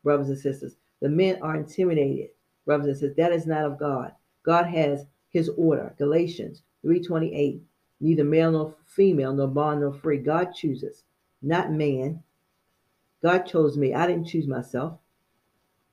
brothers 0.04 0.28
and 0.28 0.38
sisters. 0.38 0.76
The 1.00 1.08
men 1.08 1.42
are 1.42 1.56
intimidated 1.56 2.32
brothers 2.70 2.86
and 2.86 2.98
sisters. 2.98 3.16
That 3.16 3.32
is 3.32 3.48
not 3.48 3.66
of 3.66 3.80
God. 3.80 4.12
God 4.44 4.68
has 4.68 5.08
his 5.30 5.50
order. 5.58 5.96
Galatians 5.98 6.62
3.28. 6.86 7.62
Neither 8.00 8.24
male 8.24 8.52
nor 8.52 8.76
female, 8.86 9.34
nor 9.34 9.48
bond 9.48 9.82
nor 9.82 9.92
free. 9.92 10.20
God 10.20 10.54
chooses, 10.54 11.04
not 11.42 11.72
man. 11.72 12.22
God 13.24 13.40
chose 13.48 13.76
me. 13.76 13.96
I 13.96 14.06
didn't 14.06 14.28
choose 14.28 14.46
myself. 14.48 15.00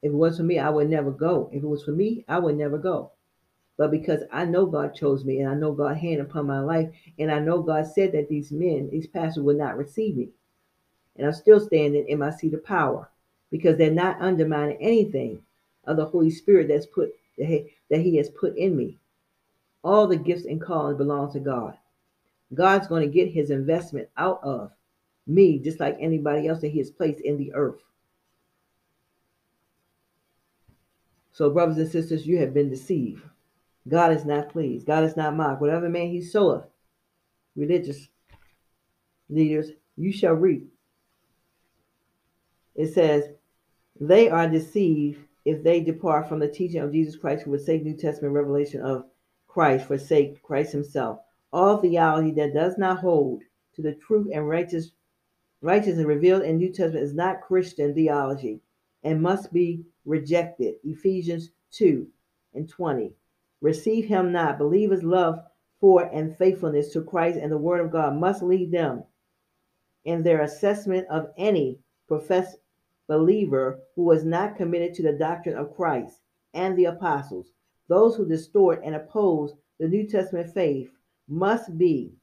If 0.02 0.12
it 0.12 0.14
was 0.14 0.36
for 0.36 0.42
me, 0.42 0.58
I 0.58 0.68
would 0.68 0.90
never 0.90 1.10
go. 1.10 1.48
If 1.50 1.62
it 1.62 1.66
was 1.66 1.82
for 1.82 1.92
me, 1.92 2.26
I 2.28 2.38
would 2.38 2.58
never 2.58 2.76
go. 2.76 3.12
But 3.78 3.90
because 3.90 4.24
I 4.30 4.44
know 4.44 4.66
God 4.66 4.94
chose 4.94 5.24
me 5.24 5.40
and 5.40 5.48
I 5.48 5.54
know 5.54 5.72
God 5.72 5.96
hand 5.96 6.20
upon 6.20 6.46
my 6.46 6.60
life, 6.60 6.90
and 7.18 7.32
I 7.32 7.38
know 7.38 7.62
God 7.62 7.86
said 7.86 8.12
that 8.12 8.28
these 8.28 8.52
men, 8.52 8.90
these 8.90 9.06
pastors 9.06 9.42
would 9.42 9.56
not 9.56 9.78
receive 9.78 10.14
me. 10.14 10.28
And 11.16 11.26
I'm 11.26 11.32
still 11.32 11.58
standing 11.58 12.06
in 12.06 12.18
my 12.18 12.30
seat 12.30 12.52
of 12.52 12.62
power 12.66 13.08
because 13.50 13.78
they're 13.78 13.90
not 13.90 14.20
undermining 14.20 14.76
anything 14.78 15.40
of 15.86 15.96
the 15.96 16.04
Holy 16.06 16.30
Spirit 16.30 16.68
that's 16.68 16.86
put 16.86 17.10
that 17.38 18.00
He 18.00 18.16
has 18.16 18.30
put 18.30 18.56
in 18.56 18.76
me. 18.76 18.98
All 19.84 20.06
the 20.06 20.16
gifts 20.16 20.46
and 20.46 20.60
callings 20.60 20.98
belong 20.98 21.32
to 21.32 21.40
God. 21.40 21.76
God's 22.54 22.88
going 22.88 23.02
to 23.02 23.12
get 23.12 23.32
His 23.32 23.50
investment 23.50 24.08
out 24.16 24.40
of 24.42 24.70
me, 25.26 25.58
just 25.58 25.80
like 25.80 25.96
anybody 26.00 26.48
else 26.48 26.60
that 26.60 26.68
He 26.68 26.78
has 26.78 26.90
placed 26.90 27.20
in 27.20 27.36
the 27.36 27.52
earth. 27.54 27.82
So, 31.32 31.50
brothers 31.50 31.76
and 31.76 31.90
sisters, 31.90 32.26
you 32.26 32.38
have 32.38 32.54
been 32.54 32.70
deceived. 32.70 33.22
God 33.86 34.12
is 34.12 34.24
not 34.24 34.48
pleased. 34.48 34.86
God 34.86 35.04
is 35.04 35.16
not 35.16 35.36
mocked. 35.36 35.60
Whatever 35.60 35.88
man 35.88 36.08
he 36.08 36.22
soweth, 36.22 36.64
religious 37.54 38.08
leaders, 39.28 39.70
you 39.96 40.12
shall 40.12 40.32
reap. 40.32 40.72
It 42.74 42.92
says, 42.92 43.28
they 44.00 44.28
are 44.28 44.48
deceived 44.48 45.20
if 45.46 45.62
they 45.62 45.80
depart 45.80 46.28
from 46.28 46.40
the 46.40 46.48
teaching 46.48 46.80
of 46.80 46.92
Jesus 46.92 47.16
Christ, 47.16 47.44
who 47.44 47.56
forsake 47.56 47.84
New 47.84 47.96
Testament 47.96 48.34
revelation 48.34 48.82
of 48.82 49.06
Christ, 49.46 49.86
forsake 49.86 50.42
Christ 50.42 50.72
himself. 50.72 51.20
All 51.52 51.78
theology 51.78 52.32
that 52.32 52.52
does 52.52 52.76
not 52.76 52.98
hold 52.98 53.42
to 53.76 53.82
the 53.82 53.94
truth 53.94 54.28
and 54.32 54.48
righteous 54.48 54.90
righteousness 55.62 56.04
revealed 56.04 56.42
in 56.42 56.58
New 56.58 56.70
Testament 56.70 57.04
is 57.04 57.14
not 57.14 57.40
Christian 57.40 57.94
theology 57.94 58.60
and 59.04 59.22
must 59.22 59.52
be 59.52 59.84
rejected. 60.04 60.74
Ephesians 60.82 61.50
2 61.70 62.08
and 62.54 62.68
20. 62.68 63.12
Receive 63.60 64.06
him 64.06 64.32
not. 64.32 64.58
Believers' 64.58 65.04
love 65.04 65.38
for 65.80 66.02
and 66.12 66.36
faithfulness 66.36 66.92
to 66.92 67.02
Christ 67.02 67.38
and 67.40 67.52
the 67.52 67.58
Word 67.58 67.80
of 67.80 67.92
God 67.92 68.16
must 68.16 68.42
lead 68.42 68.72
them 68.72 69.04
in 70.04 70.24
their 70.24 70.42
assessment 70.42 71.06
of 71.08 71.28
any 71.38 71.78
professed 72.08 72.56
believer 73.08 73.80
who 73.94 74.04
was 74.04 74.24
not 74.24 74.56
committed 74.56 74.94
to 74.94 75.02
the 75.02 75.12
doctrine 75.12 75.56
of 75.56 75.74
Christ 75.74 76.20
and 76.54 76.76
the 76.76 76.86
apostles. 76.86 77.52
Those 77.88 78.16
who 78.16 78.26
distort 78.26 78.82
and 78.84 78.94
oppose 78.94 79.54
the 79.78 79.88
New 79.88 80.06
Testament 80.06 80.52
faith 80.52 80.90
must 81.28 81.76
be 81.76 82.14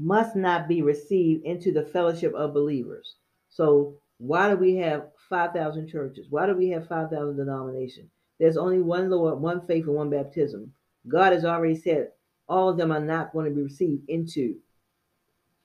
must 0.00 0.36
not 0.36 0.68
be 0.68 0.80
received 0.80 1.44
into 1.44 1.72
the 1.72 1.82
fellowship 1.82 2.32
of 2.34 2.54
believers. 2.54 3.16
So 3.48 3.96
why 4.18 4.48
do 4.50 4.56
we 4.56 4.76
have 4.76 5.08
5,000 5.28 5.88
churches? 5.88 6.26
Why 6.30 6.46
do 6.46 6.54
we 6.54 6.68
have 6.68 6.86
5,000 6.86 7.36
denominations? 7.36 8.10
There's 8.38 8.56
only 8.56 8.80
one 8.80 9.10
Lord, 9.10 9.40
one 9.40 9.66
faith, 9.66 9.86
and 9.86 9.96
one 9.96 10.10
baptism. 10.10 10.72
God 11.08 11.32
has 11.32 11.44
already 11.44 11.74
said 11.74 12.10
all 12.48 12.68
of 12.68 12.76
them 12.76 12.92
are 12.92 13.00
not 13.00 13.32
going 13.32 13.46
to 13.46 13.54
be 13.54 13.62
received 13.62 14.08
into 14.08 14.56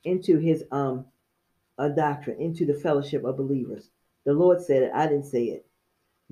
into 0.04 0.38
his 0.38 0.64
um 0.70 1.06
a 1.78 1.90
doctrine 1.90 2.40
into 2.40 2.64
the 2.64 2.74
fellowship 2.74 3.24
of 3.24 3.36
believers. 3.36 3.90
The 4.24 4.32
Lord 4.32 4.60
said 4.60 4.84
it, 4.84 4.92
I 4.94 5.06
didn't 5.06 5.26
say 5.26 5.44
it. 5.44 5.66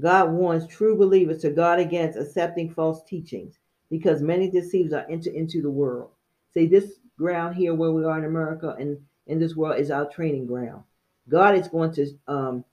God 0.00 0.32
warns 0.32 0.66
true 0.66 0.96
believers 0.96 1.42
to 1.42 1.50
guard 1.50 1.78
against 1.78 2.18
accepting 2.18 2.70
false 2.70 3.02
teachings 3.04 3.58
because 3.90 4.22
many 4.22 4.50
deceivers 4.50 4.92
are 4.92 5.06
entered 5.10 5.34
into 5.34 5.60
the 5.60 5.70
world. 5.70 6.10
See, 6.54 6.66
this 6.66 6.94
ground 7.18 7.56
here 7.56 7.74
where 7.74 7.92
we 7.92 8.04
are 8.04 8.18
in 8.18 8.24
America 8.24 8.74
and 8.78 8.98
in 9.26 9.38
this 9.38 9.54
world 9.54 9.78
is 9.78 9.90
our 9.90 10.08
training 10.08 10.46
ground. 10.46 10.84
God 11.28 11.54
is 11.54 11.68
going 11.68 11.92
to 11.92 12.06
um, 12.26 12.64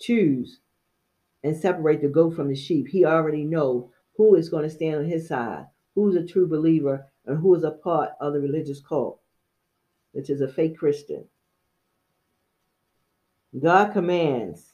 choose 0.00 0.60
and 1.42 1.56
separate 1.56 2.00
the 2.00 2.08
goat 2.08 2.34
from 2.34 2.48
the 2.48 2.54
sheep. 2.54 2.88
He 2.88 3.04
already 3.04 3.44
knows 3.44 3.90
who 4.16 4.34
is 4.34 4.48
going 4.48 4.64
to 4.64 4.70
stand 4.70 4.96
on 4.96 5.04
his 5.04 5.28
side, 5.28 5.66
who's 5.94 6.14
a 6.14 6.24
true 6.24 6.46
believer, 6.46 7.06
and 7.26 7.38
who 7.38 7.54
is 7.54 7.64
a 7.64 7.70
part 7.70 8.10
of 8.20 8.32
the 8.32 8.40
religious 8.40 8.80
cult, 8.80 9.20
which 10.12 10.30
is 10.30 10.40
a 10.40 10.48
fake 10.48 10.78
Christian. 10.78 11.24
God 13.58 13.92
commands. 13.92 14.72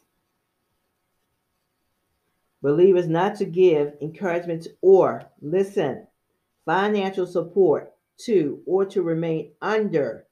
Believers 2.63 3.09
not 3.09 3.37
to 3.37 3.45
give 3.45 3.95
encouragement 4.01 4.69
or 4.83 5.25
listen 5.41 6.07
financial 6.65 7.27
support 7.27 7.93
to 8.19 8.61
or 8.67 8.85
to 8.85 9.03
remain 9.03 9.53
under 9.63 10.27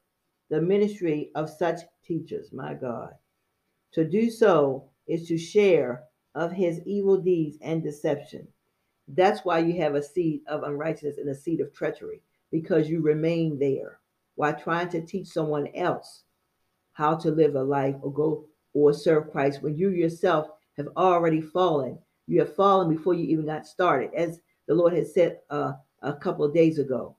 the 0.49 0.61
ministry 0.61 1.31
of 1.35 1.49
such 1.49 1.79
teachers 2.05 2.53
my 2.53 2.73
god. 2.73 3.13
To 3.93 4.05
do 4.05 4.29
so 4.29 4.89
is 5.07 5.27
to 5.27 5.37
share 5.37 6.03
of 6.35 6.51
his 6.51 6.81
evil 6.85 7.17
deeds 7.17 7.57
and 7.61 7.81
deception. 7.81 8.47
That's 9.07 9.43
why 9.43 9.59
you 9.59 9.81
have 9.81 9.95
a 9.95 10.03
seed 10.03 10.41
of 10.47 10.63
unrighteousness 10.63 11.17
and 11.17 11.29
a 11.29 11.35
seed 11.35 11.59
of 11.59 11.73
treachery 11.73 12.21
because 12.51 12.89
you 12.89 13.01
remain 13.01 13.57
there 13.57 13.99
while 14.35 14.53
trying 14.53 14.89
to 14.89 15.01
teach 15.01 15.27
someone 15.27 15.67
else 15.73 16.23
how 16.97 17.15
to 17.15 17.29
live 17.29 17.55
a 17.55 17.61
life 17.61 17.95
or 18.01 18.11
go 18.11 18.43
or 18.73 18.91
serve 18.91 19.31
Christ 19.31 19.61
when 19.61 19.77
you 19.77 19.91
yourself 19.91 20.47
have 20.77 20.87
already 20.97 21.41
fallen. 21.41 21.99
You 22.25 22.39
have 22.39 22.55
fallen 22.55 22.89
before 22.89 23.13
you 23.13 23.25
even 23.27 23.45
got 23.45 23.67
started, 23.67 24.11
as 24.15 24.39
the 24.67 24.73
Lord 24.73 24.93
had 24.93 25.05
said 25.05 25.37
uh, 25.51 25.73
a 26.01 26.13
couple 26.13 26.43
of 26.43 26.55
days 26.55 26.79
ago. 26.79 27.15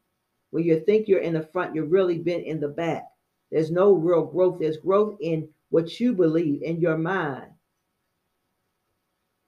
When 0.51 0.65
you 0.65 0.81
think 0.81 1.07
you're 1.07 1.21
in 1.21 1.35
the 1.35 1.47
front, 1.53 1.77
you've 1.77 1.93
really 1.93 2.19
been 2.19 2.41
in 2.41 2.59
the 2.59 2.69
back. 2.69 3.05
There's 3.53 3.71
no 3.71 3.93
real 3.93 4.25
growth. 4.25 4.59
There's 4.59 4.79
growth 4.79 5.17
in 5.21 5.49
what 5.71 6.01
you 6.01 6.13
believe 6.13 6.63
in 6.63 6.81
your 6.81 6.99
mind. 6.99 7.47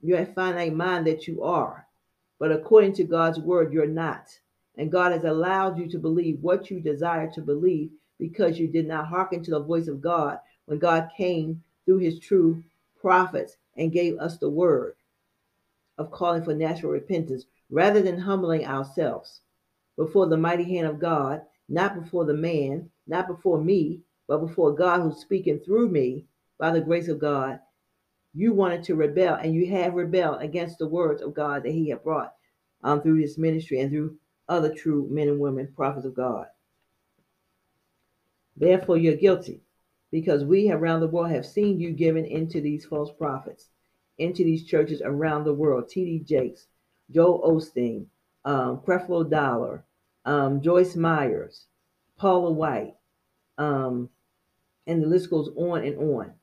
Your 0.01 0.25
finite 0.27 0.73
mind 0.73 1.07
that 1.07 1.27
you 1.27 1.43
are. 1.43 1.85
But 2.39 2.53
according 2.53 2.93
to 2.93 3.03
God's 3.03 3.39
word, 3.39 3.73
you're 3.73 3.85
not. 3.85 4.29
And 4.77 4.89
God 4.89 5.11
has 5.11 5.25
allowed 5.25 5.77
you 5.77 5.89
to 5.89 5.99
believe 5.99 6.39
what 6.39 6.71
you 6.71 6.79
desire 6.79 7.29
to 7.33 7.41
believe 7.41 7.89
because 8.21 8.59
you 8.59 8.67
did 8.67 8.87
not 8.87 9.07
hearken 9.07 9.43
to 9.43 9.49
the 9.49 9.59
voice 9.59 9.87
of 9.87 9.99
God 9.99 10.37
when 10.67 10.77
God 10.77 11.09
came 11.17 11.63
through 11.83 11.97
his 11.97 12.19
true 12.19 12.63
prophets 13.01 13.57
and 13.75 13.91
gave 13.91 14.15
us 14.19 14.37
the 14.37 14.49
word 14.49 14.93
of 15.97 16.11
calling 16.11 16.43
for 16.43 16.53
natural 16.53 16.91
repentance 16.91 17.45
rather 17.71 17.99
than 17.99 18.19
humbling 18.19 18.63
ourselves 18.63 19.41
before 19.97 20.27
the 20.27 20.37
mighty 20.37 20.63
hand 20.63 20.85
of 20.85 20.99
God, 20.99 21.41
not 21.67 21.99
before 21.99 22.25
the 22.25 22.35
man, 22.35 22.91
not 23.07 23.27
before 23.27 23.59
me, 23.59 24.01
but 24.27 24.37
before 24.37 24.71
God 24.71 25.01
who's 25.01 25.17
speaking 25.17 25.59
through 25.59 25.89
me 25.89 26.25
by 26.59 26.69
the 26.69 26.79
grace 26.79 27.07
of 27.07 27.17
God. 27.17 27.59
You 28.35 28.53
wanted 28.53 28.83
to 28.83 28.95
rebel, 28.95 29.33
and 29.33 29.55
you 29.55 29.65
have 29.71 29.95
rebelled 29.95 30.43
against 30.43 30.77
the 30.77 30.87
words 30.87 31.23
of 31.23 31.33
God 31.33 31.63
that 31.63 31.71
He 31.71 31.89
had 31.89 32.03
brought 32.03 32.35
um, 32.83 33.01
through 33.01 33.15
His 33.15 33.39
ministry 33.39 33.79
and 33.79 33.89
through 33.89 34.15
other 34.47 34.71
true 34.73 35.07
men 35.09 35.27
and 35.27 35.39
women, 35.39 35.73
prophets 35.75 36.05
of 36.05 36.13
God. 36.13 36.45
Therefore, 38.55 38.97
you're 38.97 39.15
guilty, 39.15 39.61
because 40.11 40.43
we 40.43 40.71
around 40.71 40.99
the 40.99 41.07
world 41.07 41.31
have 41.31 41.45
seen 41.45 41.79
you 41.79 41.91
given 41.91 42.25
into 42.25 42.61
these 42.61 42.85
false 42.85 43.11
prophets, 43.11 43.69
into 44.17 44.43
these 44.43 44.65
churches 44.65 45.01
around 45.03 45.43
the 45.43 45.53
world. 45.53 45.89
T.D. 45.89 46.19
Jakes, 46.19 46.67
Joel 47.09 47.41
Osteen, 47.41 48.05
um, 48.45 48.81
Creflo 48.85 49.29
Dollar, 49.29 49.85
um, 50.25 50.61
Joyce 50.61 50.95
Myers, 50.95 51.65
Paula 52.17 52.51
White, 52.51 52.95
um, 53.57 54.09
and 54.87 55.01
the 55.01 55.07
list 55.07 55.29
goes 55.29 55.49
on 55.55 55.83
and 55.83 55.97
on 55.97 56.33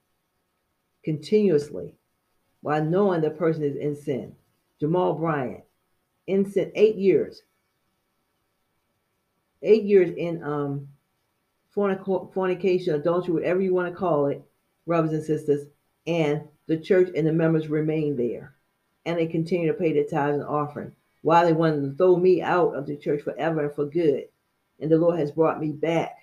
continuously 1.04 1.94
while 2.60 2.84
knowing 2.84 3.20
the 3.20 3.30
person 3.30 3.62
is 3.62 3.76
in 3.76 3.96
sin. 3.96 4.34
Jamal 4.80 5.14
Bryant, 5.14 5.64
in 6.26 6.44
sin, 6.44 6.70
eight 6.74 6.96
years. 6.96 7.42
Eight 9.62 9.84
years 9.84 10.10
in 10.16 10.42
um, 10.42 10.88
fornication, 11.72 12.94
adultery, 12.94 13.34
whatever 13.34 13.60
you 13.60 13.74
want 13.74 13.92
to 13.92 13.98
call 13.98 14.26
it, 14.26 14.42
brothers 14.86 15.12
and 15.12 15.24
sisters, 15.24 15.66
and 16.06 16.42
the 16.66 16.76
church 16.76 17.10
and 17.14 17.26
the 17.26 17.32
members 17.32 17.68
remain 17.68 18.16
there. 18.16 18.54
And 19.04 19.18
they 19.18 19.26
continue 19.26 19.68
to 19.68 19.78
pay 19.78 19.92
their 19.92 20.04
tithes 20.04 20.38
and 20.38 20.44
offering 20.44 20.92
while 21.22 21.44
they 21.44 21.52
wanted 21.52 21.82
to 21.82 21.96
throw 21.96 22.16
me 22.16 22.42
out 22.42 22.74
of 22.74 22.86
the 22.86 22.96
church 22.96 23.22
forever 23.22 23.66
and 23.66 23.74
for 23.74 23.86
good. 23.86 24.24
And 24.80 24.90
the 24.90 24.98
Lord 24.98 25.18
has 25.18 25.32
brought 25.32 25.60
me 25.60 25.72
back 25.72 26.16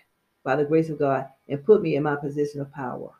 by 0.43 0.55
the 0.55 0.65
grace 0.65 0.89
of 0.89 0.99
God 0.99 1.27
and 1.47 1.63
put 1.63 1.81
me 1.81 1.95
in 1.95 2.03
my 2.03 2.15
position 2.15 2.61
of 2.61 2.71
power. 2.71 3.11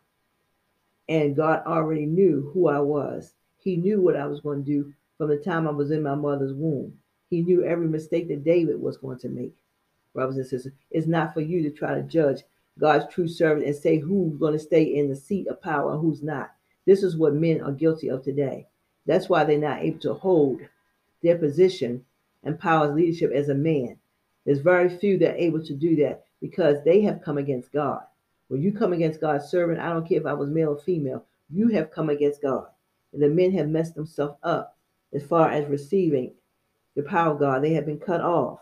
And 1.08 1.36
God 1.36 1.62
already 1.66 2.06
knew 2.06 2.50
who 2.52 2.68
I 2.68 2.80
was. 2.80 3.34
He 3.58 3.76
knew 3.76 4.00
what 4.00 4.16
I 4.16 4.26
was 4.26 4.40
going 4.40 4.64
to 4.64 4.70
do 4.70 4.92
from 5.18 5.28
the 5.28 5.36
time 5.36 5.66
I 5.66 5.72
was 5.72 5.90
in 5.90 6.02
my 6.02 6.14
mother's 6.14 6.54
womb. 6.54 6.98
He 7.28 7.42
knew 7.42 7.64
every 7.64 7.88
mistake 7.88 8.28
that 8.28 8.44
David 8.44 8.80
was 8.80 8.96
going 8.96 9.18
to 9.18 9.28
make. 9.28 9.54
Brothers 10.16 10.38
and 10.38 10.46
sisters, 10.46 10.72
it's 10.90 11.06
not 11.06 11.34
for 11.34 11.42
you 11.42 11.62
to 11.62 11.70
try 11.70 11.94
to 11.94 12.02
judge 12.02 12.42
God's 12.78 13.12
true 13.12 13.28
servant 13.28 13.66
and 13.66 13.76
say 13.76 13.98
who's 13.98 14.38
going 14.38 14.54
to 14.54 14.58
stay 14.58 14.82
in 14.82 15.10
the 15.10 15.14
seat 15.14 15.46
of 15.46 15.60
power 15.60 15.92
and 15.92 16.00
who's 16.00 16.22
not. 16.22 16.52
This 16.86 17.02
is 17.02 17.18
what 17.18 17.34
men 17.34 17.60
are 17.60 17.70
guilty 17.70 18.08
of 18.08 18.24
today. 18.24 18.66
That's 19.04 19.28
why 19.28 19.44
they're 19.44 19.58
not 19.58 19.82
able 19.82 19.98
to 20.00 20.14
hold 20.14 20.62
their 21.22 21.36
position 21.36 22.02
and 22.42 22.58
power 22.58 22.94
leadership 22.94 23.30
as 23.30 23.50
a 23.50 23.54
man. 23.54 23.98
There's 24.46 24.60
very 24.60 24.88
few 24.88 25.18
that 25.18 25.34
are 25.34 25.38
able 25.38 25.62
to 25.62 25.74
do 25.74 25.96
that 25.96 26.24
because 26.40 26.82
they 26.82 27.02
have 27.02 27.22
come 27.22 27.36
against 27.36 27.72
God. 27.72 28.00
When 28.48 28.62
you 28.62 28.72
come 28.72 28.94
against 28.94 29.20
God's 29.20 29.50
servant, 29.50 29.80
I 29.80 29.90
don't 29.90 30.08
care 30.08 30.20
if 30.20 30.26
I 30.26 30.32
was 30.32 30.48
male 30.48 30.70
or 30.70 30.78
female, 30.78 31.24
you 31.50 31.68
have 31.68 31.90
come 31.90 32.08
against 32.08 32.40
God. 32.40 32.68
And 33.12 33.20
the 33.22 33.28
men 33.28 33.52
have 33.52 33.68
messed 33.68 33.94
themselves 33.94 34.38
up 34.42 34.78
as 35.12 35.22
far 35.22 35.50
as 35.50 35.68
receiving 35.68 36.32
the 36.94 37.02
power 37.02 37.34
of 37.34 37.40
God. 37.40 37.62
They 37.62 37.74
have 37.74 37.84
been 37.84 37.98
cut 37.98 38.22
off. 38.22 38.60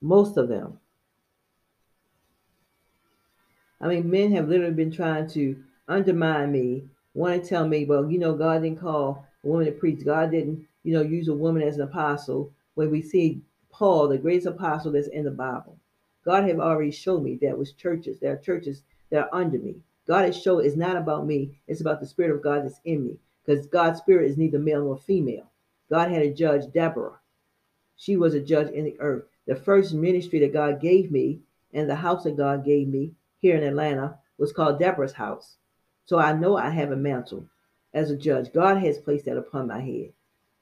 Most 0.00 0.36
of 0.36 0.48
them. 0.48 0.78
I 3.80 3.88
mean, 3.88 4.10
men 4.10 4.32
have 4.32 4.48
literally 4.48 4.74
been 4.74 4.92
trying 4.92 5.28
to 5.30 5.56
undermine 5.88 6.52
me, 6.52 6.84
want 7.14 7.42
to 7.42 7.48
tell 7.48 7.66
me, 7.66 7.84
well, 7.84 8.10
you 8.10 8.18
know, 8.18 8.34
God 8.34 8.62
didn't 8.62 8.80
call 8.80 9.26
a 9.42 9.46
woman 9.46 9.66
to 9.66 9.72
preach. 9.72 10.04
God 10.04 10.30
didn't, 10.30 10.66
you 10.82 10.92
know, 10.92 11.02
use 11.02 11.28
a 11.28 11.34
woman 11.34 11.62
as 11.62 11.76
an 11.76 11.82
apostle. 11.82 12.52
When 12.74 12.90
we 12.90 13.02
see 13.02 13.42
Paul, 13.70 14.08
the 14.08 14.18
greatest 14.18 14.46
apostle 14.46 14.92
that's 14.92 15.08
in 15.08 15.24
the 15.24 15.30
Bible, 15.30 15.78
God 16.24 16.44
have 16.44 16.60
already 16.60 16.90
showed 16.90 17.22
me 17.22 17.38
that 17.42 17.58
was 17.58 17.72
churches. 17.72 18.18
There 18.20 18.32
are 18.32 18.38
churches 18.38 18.82
that 19.10 19.24
are 19.24 19.34
under 19.34 19.58
me. 19.58 19.76
God 20.06 20.26
has 20.26 20.40
showed 20.40 20.60
it's 20.60 20.76
not 20.76 20.96
about 20.96 21.26
me. 21.26 21.58
It's 21.66 21.80
about 21.80 22.00
the 22.00 22.06
Spirit 22.06 22.34
of 22.34 22.42
God 22.42 22.64
that's 22.64 22.80
in 22.84 23.04
me. 23.04 23.18
Because 23.44 23.66
God's 23.66 23.98
Spirit 23.98 24.30
is 24.30 24.36
neither 24.36 24.58
male 24.58 24.84
nor 24.84 24.98
female. 24.98 25.50
God 25.88 26.10
had 26.10 26.22
a 26.22 26.32
judge, 26.32 26.70
Deborah. 26.72 27.18
She 27.96 28.16
was 28.16 28.34
a 28.34 28.40
judge 28.40 28.70
in 28.70 28.84
the 28.84 29.00
earth. 29.00 29.29
The 29.50 29.56
first 29.56 29.94
ministry 29.94 30.38
that 30.38 30.52
God 30.52 30.80
gave 30.80 31.10
me 31.10 31.40
and 31.72 31.90
the 31.90 31.96
house 31.96 32.22
that 32.22 32.36
God 32.36 32.64
gave 32.64 32.86
me 32.86 33.10
here 33.40 33.56
in 33.56 33.64
Atlanta 33.64 34.16
was 34.38 34.52
called 34.52 34.78
Deborah's 34.78 35.14
house. 35.14 35.56
So 36.06 36.20
I 36.20 36.34
know 36.34 36.56
I 36.56 36.70
have 36.70 36.92
a 36.92 36.96
mantle 36.96 37.48
as 37.92 38.12
a 38.12 38.16
judge. 38.16 38.52
God 38.52 38.76
has 38.76 39.00
placed 39.00 39.24
that 39.24 39.36
upon 39.36 39.66
my 39.66 39.80
head. 39.80 40.12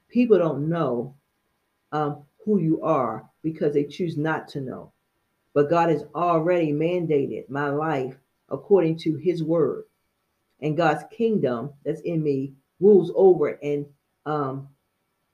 People 0.09 0.38
don't 0.38 0.70
know 0.70 1.14
um, 1.92 2.22
who 2.46 2.61
you 2.61 2.81
are 2.81 3.29
because 3.42 3.74
they 3.74 3.85
choose 3.85 4.16
not 4.16 4.48
to 4.48 4.61
know. 4.62 4.90
But 5.53 5.68
God 5.68 5.90
has 5.90 6.07
already 6.14 6.72
mandated 6.72 7.51
my 7.51 7.68
life 7.68 8.16
according 8.48 8.96
to 9.01 9.16
his 9.16 9.44
word. 9.44 9.85
And 10.62 10.79
God's 10.79 11.05
kingdom 11.12 11.74
that's 11.85 12.01
in 12.01 12.22
me 12.22 12.55
rules 12.81 13.12
over 13.14 13.48
and 13.62 13.85
um, 14.24 14.70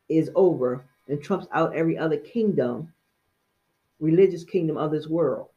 is 0.09 0.29
over 0.35 0.87
and 1.07 1.23
trumps 1.23 1.47
out 1.53 1.77
every 1.77 1.97
other 1.97 2.17
kingdom, 2.17 2.93
religious 4.00 4.44
kingdom 4.44 4.76
of 4.76 4.90
this 4.90 5.07
world, 5.09 5.48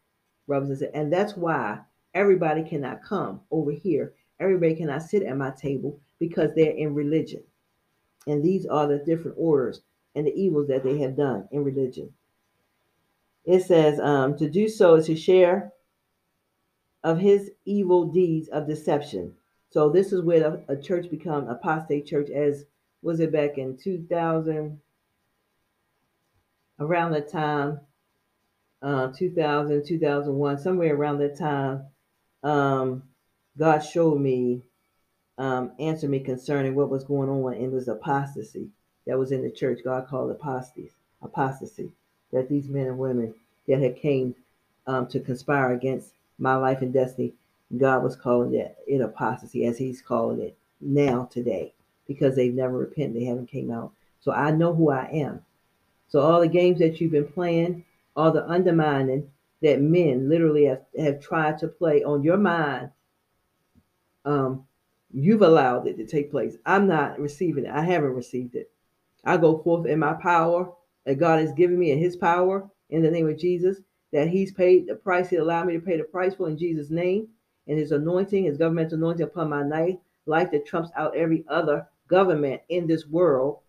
brothers 0.47 0.69
and 0.69 0.78
sisters. 0.80 0.95
And 0.95 1.12
that's 1.12 1.36
why 1.36 1.80
everybody 2.13 2.63
cannot 2.63 3.04
come 3.04 3.41
over 3.52 3.71
here. 3.71 4.13
Everybody 4.39 4.76
cannot 4.76 5.04
sit 5.04 5.23
at 5.23 5.38
my 5.38 5.52
table 5.52 6.00
because 6.19 6.52
they're 6.56 6.71
in 6.71 6.93
religion. 6.93 7.43
And 8.28 8.43
these 8.43 8.65
are 8.65 8.88
the 8.88 9.00
different 9.00 9.38
orders 9.39 9.82
and 10.15 10.28
the 10.28 10.34
evils 10.34 10.67
that 10.67 10.84
they 10.84 11.00
have 11.00 11.15
done 11.15 11.47
in 11.52 11.63
religion. 11.63 12.13
It 13.45 13.63
says 13.63 14.00
um, 14.00 14.38
to 14.38 14.50
do 14.50 14.67
so 14.67 14.95
is 14.95 15.06
to 15.06 15.15
share 15.15 15.71
of 17.04 17.19
his 17.19 17.52
evil 17.65 18.06
deeds 18.06 18.50
of 18.50 18.67
deception. 18.67 19.34
So 19.69 19.89
this 19.89 20.12
is 20.12 20.21
where 20.21 20.62
a, 20.67 20.76
church 20.76 21.10
become 21.10 21.47
apostate 21.47 22.06
church 22.06 22.30
as 22.30 22.65
was 23.02 23.19
it 23.19 23.32
back 23.32 23.58
in 23.58 23.78
2000 23.78 24.80
around 26.80 27.12
the 27.12 27.21
time 27.21 27.80
uh, 28.82 29.08
2000 29.12 29.86
2001 29.86 30.58
somewhere 30.60 30.96
around 30.96 31.20
that 31.20 31.38
time 31.38 31.86
um, 32.44 33.04
god 33.58 33.80
showed 33.80 34.20
me 34.20 34.62
um, 35.38 35.72
answered 35.80 36.10
me 36.10 36.20
concerning 36.20 36.76
what 36.76 36.90
was 36.90 37.04
going 37.04 37.30
on 37.30 37.54
in 37.54 37.72
this 37.72 37.88
apostasy 37.88 38.70
that 39.06 39.18
was 39.18 39.32
in 39.32 39.42
the 39.42 39.52
church 39.52 39.80
god 39.84 40.08
called 40.08 40.32
apostasy 40.32 40.92
apostasy 41.22 41.92
that 42.32 42.50
these 42.50 42.68
men 42.68 42.88
and 42.88 42.98
women 42.98 43.34
that 43.68 43.80
had 43.80 43.96
came 43.96 44.36
um, 44.86 45.08
to 45.08 45.20
conspire 45.20 45.74
against 45.74 46.13
my 46.38 46.56
life 46.56 46.82
and 46.82 46.94
destiny 46.94 47.34
God 47.76 48.04
was 48.04 48.16
calling 48.16 48.54
it, 48.54 48.78
it 48.88 49.02
apostasy, 49.02 49.66
as 49.66 49.78
He's 49.78 50.02
calling 50.02 50.40
it 50.40 50.58
now 50.80 51.28
today, 51.32 51.74
because 52.08 52.36
they've 52.36 52.54
never 52.54 52.78
repented, 52.78 53.22
they 53.22 53.26
haven't 53.26 53.52
came 53.52 53.72
out. 53.72 53.92
So 54.22 54.32
I 54.32 54.52
know 54.52 54.74
who 54.74 54.90
I 54.90 55.06
am. 55.12 55.44
So 56.08 56.22
all 56.22 56.40
the 56.40 56.48
games 56.48 56.80
that 56.80 57.02
you've 57.02 57.12
been 57.12 57.28
playing, 57.28 57.84
all 58.18 58.32
the 58.32 58.46
undermining 58.50 59.30
that 59.62 59.80
men 59.80 60.28
literally 60.28 60.66
have, 60.66 60.82
have 61.00 61.22
tried 61.22 61.60
to 61.60 61.68
play 61.68 62.04
on 62.04 62.24
your 62.24 62.38
mind, 62.38 62.90
um, 64.26 64.66
you've 65.12 65.44
allowed 65.44 65.88
it 65.88 65.98
to 65.98 66.06
take 66.06 66.32
place. 66.32 66.58
I'm 66.66 66.88
not 66.88 67.20
receiving 67.20 67.66
it. 67.66 67.72
I 67.72 67.84
haven't 67.84 68.14
received 68.14 68.56
it. 68.56 68.72
I 69.24 69.38
go 69.38 69.60
forth 69.60 69.86
in 69.86 70.00
my 70.00 70.14
power 70.14 70.74
that 71.06 71.20
God 71.20 71.40
has 71.40 71.54
given 71.54 71.78
me 71.80 71.92
in 71.92 72.00
His 72.00 72.16
power 72.16 72.70
in 72.90 73.04
the 73.04 73.12
name 73.12 73.30
of 73.30 73.38
Jesus. 73.38 73.78
That 74.12 74.30
He's 74.30 74.52
paid 74.52 74.88
the 74.88 74.96
price. 74.96 75.30
He 75.30 75.36
allowed 75.36 75.68
me 75.68 75.74
to 75.74 75.80
pay 75.80 75.98
the 75.98 76.04
price 76.04 76.34
for 76.34 76.50
in 76.50 76.58
Jesus' 76.58 76.90
name 76.90 77.28
and 77.68 77.78
His 77.78 77.92
anointing, 77.92 78.46
His 78.46 78.58
governmental 78.58 78.98
anointing 78.98 79.26
upon 79.26 79.50
my 79.50 79.64
life, 79.64 79.96
life 80.26 80.52
that 80.52 80.66
trumps 80.66 80.90
out 80.96 81.16
every 81.16 81.46
other 81.48 81.88
government 82.08 82.62
in 82.70 82.88
this 82.88 83.06
world 83.06 83.60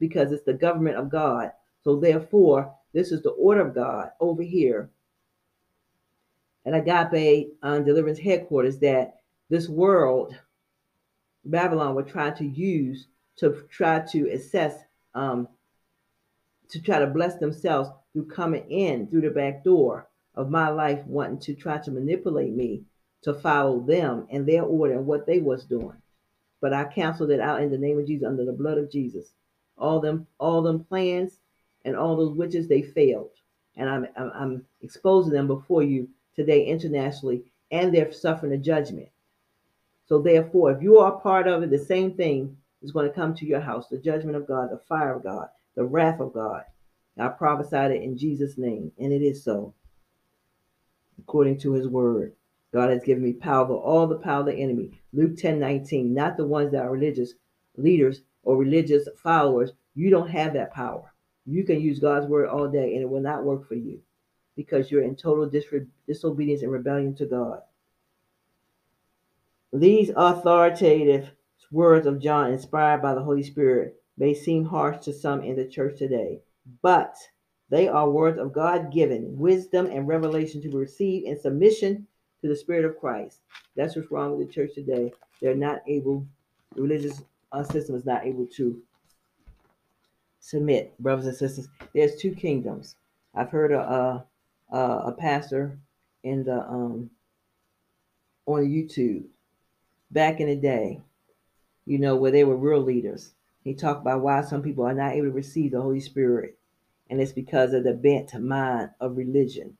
because 0.00 0.32
it's 0.32 0.44
the 0.44 0.54
government 0.54 0.96
of 0.96 1.08
God. 1.08 1.52
So 1.84 1.96
therefore, 1.96 2.74
this 2.96 3.12
is 3.12 3.20
the 3.20 3.30
order 3.32 3.60
of 3.60 3.74
God 3.74 4.08
over 4.20 4.42
here 4.42 4.88
at 6.64 6.72
Agape 6.72 7.48
um, 7.62 7.84
Deliverance 7.84 8.18
Headquarters 8.18 8.78
that 8.78 9.16
this 9.50 9.68
world, 9.68 10.34
Babylon, 11.44 11.94
would 11.94 12.08
try 12.08 12.30
to 12.30 12.44
use 12.46 13.08
to 13.36 13.64
try 13.70 14.00
to 14.12 14.30
assess, 14.30 14.78
um, 15.14 15.46
to 16.70 16.80
try 16.80 16.98
to 16.98 17.06
bless 17.06 17.36
themselves 17.36 17.90
through 18.14 18.28
coming 18.28 18.64
in 18.70 19.08
through 19.08 19.20
the 19.20 19.30
back 19.30 19.62
door 19.62 20.08
of 20.34 20.48
my 20.48 20.70
life, 20.70 21.04
wanting 21.04 21.40
to 21.40 21.54
try 21.54 21.76
to 21.76 21.90
manipulate 21.90 22.54
me 22.54 22.80
to 23.24 23.34
follow 23.34 23.80
them 23.80 24.26
and 24.30 24.46
their 24.46 24.62
order 24.62 24.94
and 24.94 25.06
what 25.06 25.26
they 25.26 25.40
was 25.40 25.66
doing. 25.66 26.00
But 26.62 26.72
I 26.72 26.84
canceled 26.84 27.30
it 27.30 27.40
out 27.40 27.60
in 27.60 27.70
the 27.70 27.76
name 27.76 27.98
of 27.98 28.06
Jesus, 28.06 28.26
under 28.26 28.46
the 28.46 28.52
blood 28.52 28.78
of 28.78 28.90
Jesus. 28.90 29.34
All 29.76 30.00
them, 30.00 30.26
all 30.38 30.62
them 30.62 30.82
plans 30.82 31.38
and 31.86 31.96
all 31.96 32.16
those 32.16 32.36
witches, 32.36 32.66
they 32.66 32.82
failed. 32.82 33.30
And 33.76 33.88
I'm, 33.88 34.06
I'm, 34.16 34.32
I'm 34.34 34.66
exposing 34.82 35.32
them 35.32 35.46
before 35.46 35.84
you 35.84 36.08
today 36.34 36.66
internationally, 36.66 37.44
and 37.70 37.94
they're 37.94 38.12
suffering 38.12 38.52
a 38.52 38.58
judgment. 38.58 39.08
So 40.06 40.20
therefore, 40.20 40.72
if 40.72 40.82
you 40.82 40.98
are 40.98 41.20
part 41.20 41.46
of 41.46 41.62
it, 41.62 41.70
the 41.70 41.78
same 41.78 42.14
thing 42.14 42.56
is 42.82 42.90
going 42.90 43.06
to 43.08 43.14
come 43.14 43.34
to 43.36 43.46
your 43.46 43.60
house: 43.60 43.88
the 43.88 43.98
judgment 43.98 44.36
of 44.36 44.48
God, 44.48 44.70
the 44.70 44.80
fire 44.88 45.14
of 45.14 45.22
God, 45.22 45.48
the 45.76 45.84
wrath 45.84 46.20
of 46.20 46.32
God. 46.32 46.64
I 47.18 47.28
prophesied 47.28 47.92
it 47.92 48.02
in 48.02 48.18
Jesus' 48.18 48.58
name, 48.58 48.92
and 48.98 49.12
it 49.12 49.22
is 49.22 49.42
so, 49.42 49.72
according 51.18 51.58
to 51.60 51.72
His 51.72 51.88
word. 51.88 52.34
God 52.72 52.90
has 52.90 53.04
given 53.04 53.22
me 53.22 53.32
power 53.32 53.64
over 53.64 53.74
all 53.74 54.06
the 54.06 54.18
power 54.18 54.40
of 54.40 54.46
the 54.46 54.54
enemy. 54.54 54.90
Luke 55.12 55.36
10 55.36 55.60
19, 55.60 56.12
not 56.12 56.36
the 56.36 56.46
ones 56.46 56.72
that 56.72 56.82
are 56.82 56.90
religious 56.90 57.34
leaders 57.76 58.22
or 58.42 58.56
religious 58.56 59.08
followers. 59.16 59.72
You 59.94 60.10
don't 60.10 60.30
have 60.30 60.52
that 60.54 60.74
power. 60.74 61.12
You 61.46 61.64
can 61.64 61.80
use 61.80 62.00
God's 62.00 62.26
word 62.26 62.48
all 62.48 62.68
day 62.68 62.94
and 62.94 63.02
it 63.02 63.08
will 63.08 63.20
not 63.20 63.44
work 63.44 63.68
for 63.68 63.76
you 63.76 64.00
because 64.56 64.90
you're 64.90 65.02
in 65.02 65.14
total 65.14 65.46
dis- 65.46 65.66
disobedience 66.06 66.62
and 66.62 66.72
rebellion 66.72 67.14
to 67.16 67.26
God. 67.26 67.60
These 69.72 70.10
authoritative 70.16 71.30
words 71.70 72.06
of 72.06 72.20
John, 72.20 72.52
inspired 72.52 73.02
by 73.02 73.14
the 73.14 73.22
Holy 73.22 73.42
Spirit, 73.42 74.00
may 74.16 74.32
seem 74.32 74.64
harsh 74.64 75.04
to 75.04 75.12
some 75.12 75.42
in 75.42 75.56
the 75.56 75.66
church 75.66 75.98
today, 75.98 76.40
but 76.82 77.16
they 77.68 77.88
are 77.88 78.08
words 78.08 78.38
of 78.38 78.52
God 78.52 78.92
given 78.92 79.36
wisdom 79.38 79.86
and 79.86 80.08
revelation 80.08 80.62
to 80.62 80.68
be 80.68 80.76
received 80.76 81.26
in 81.26 81.38
submission 81.38 82.06
to 82.40 82.48
the 82.48 82.56
Spirit 82.56 82.84
of 82.84 82.98
Christ. 82.98 83.40
That's 83.74 83.96
what's 83.96 84.10
wrong 84.10 84.36
with 84.38 84.46
the 84.46 84.52
church 84.52 84.74
today. 84.74 85.12
They're 85.40 85.54
not 85.54 85.82
able, 85.86 86.26
the 86.74 86.82
religious 86.82 87.22
uh, 87.52 87.64
system 87.64 87.96
is 87.96 88.06
not 88.06 88.24
able 88.24 88.46
to 88.56 88.80
submit, 90.46 90.96
brothers 91.00 91.26
and 91.26 91.36
sisters. 91.36 91.68
There's 91.92 92.14
two 92.14 92.32
kingdoms. 92.32 92.94
I've 93.34 93.50
heard 93.50 93.72
a 93.72 94.24
a, 94.70 94.76
a 94.76 95.12
pastor 95.18 95.76
in 96.22 96.44
the 96.44 96.60
um 96.60 97.10
on 98.46 98.62
YouTube 98.62 99.24
back 100.12 100.38
in 100.40 100.46
the 100.46 100.54
day, 100.54 101.00
you 101.84 101.98
know, 101.98 102.14
where 102.14 102.30
they 102.30 102.44
were 102.44 102.56
real 102.56 102.80
leaders. 102.80 103.32
He 103.64 103.74
talked 103.74 104.02
about 104.02 104.20
why 104.22 104.42
some 104.42 104.62
people 104.62 104.84
are 104.84 104.94
not 104.94 105.14
able 105.14 105.26
to 105.26 105.32
receive 105.32 105.72
the 105.72 105.82
Holy 105.82 105.98
Spirit, 105.98 106.56
and 107.10 107.20
it's 107.20 107.32
because 107.32 107.72
of 107.72 107.82
the 107.82 107.94
bent 107.94 108.32
mind 108.40 108.90
of 109.00 109.16
religion 109.16 109.76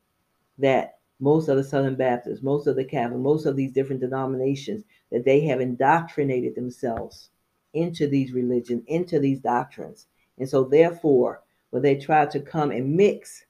that 0.58 0.98
most 1.20 1.48
of 1.48 1.56
the 1.56 1.62
Southern 1.64 1.94
Baptists, 1.94 2.42
most 2.42 2.66
of 2.66 2.74
the 2.74 2.84
Catholic, 2.84 3.20
most 3.20 3.46
of 3.46 3.54
these 3.54 3.72
different 3.72 4.00
denominations, 4.00 4.82
that 5.12 5.24
they 5.24 5.42
have 5.42 5.60
indoctrinated 5.60 6.56
themselves 6.56 7.30
into 7.72 8.08
these 8.08 8.32
religions, 8.32 8.82
into 8.88 9.20
these 9.20 9.38
doctrines. 9.38 10.08
And 10.38 10.48
so 10.48 10.64
therefore, 10.64 11.42
when 11.70 11.82
they 11.82 11.96
try 11.96 12.26
to 12.26 12.40
come 12.40 12.70
and 12.70 12.96
mix, 12.96 13.44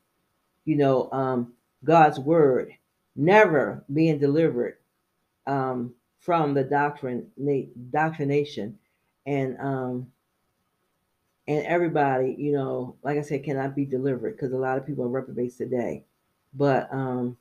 you 0.64 0.76
know, 0.76 1.10
um, 1.12 1.52
God's 1.84 2.18
word, 2.18 2.72
never 3.14 3.84
being 3.92 4.18
delivered 4.18 4.78
um, 5.46 5.94
from 6.20 6.54
the 6.54 6.64
doctrine, 6.64 7.28
doctrination, 7.90 8.78
and 9.26 9.56
um, 9.60 10.12
and 11.48 11.64
everybody, 11.64 12.34
you 12.36 12.52
know, 12.52 12.96
like 13.02 13.18
I 13.18 13.22
said, 13.22 13.44
cannot 13.44 13.76
be 13.76 13.84
delivered 13.84 14.36
because 14.36 14.52
a 14.52 14.56
lot 14.56 14.78
of 14.78 14.86
people 14.86 15.04
are 15.04 15.08
reprobates 15.08 15.56
today. 15.56 16.04
But 16.52 16.92
um, 16.92 17.36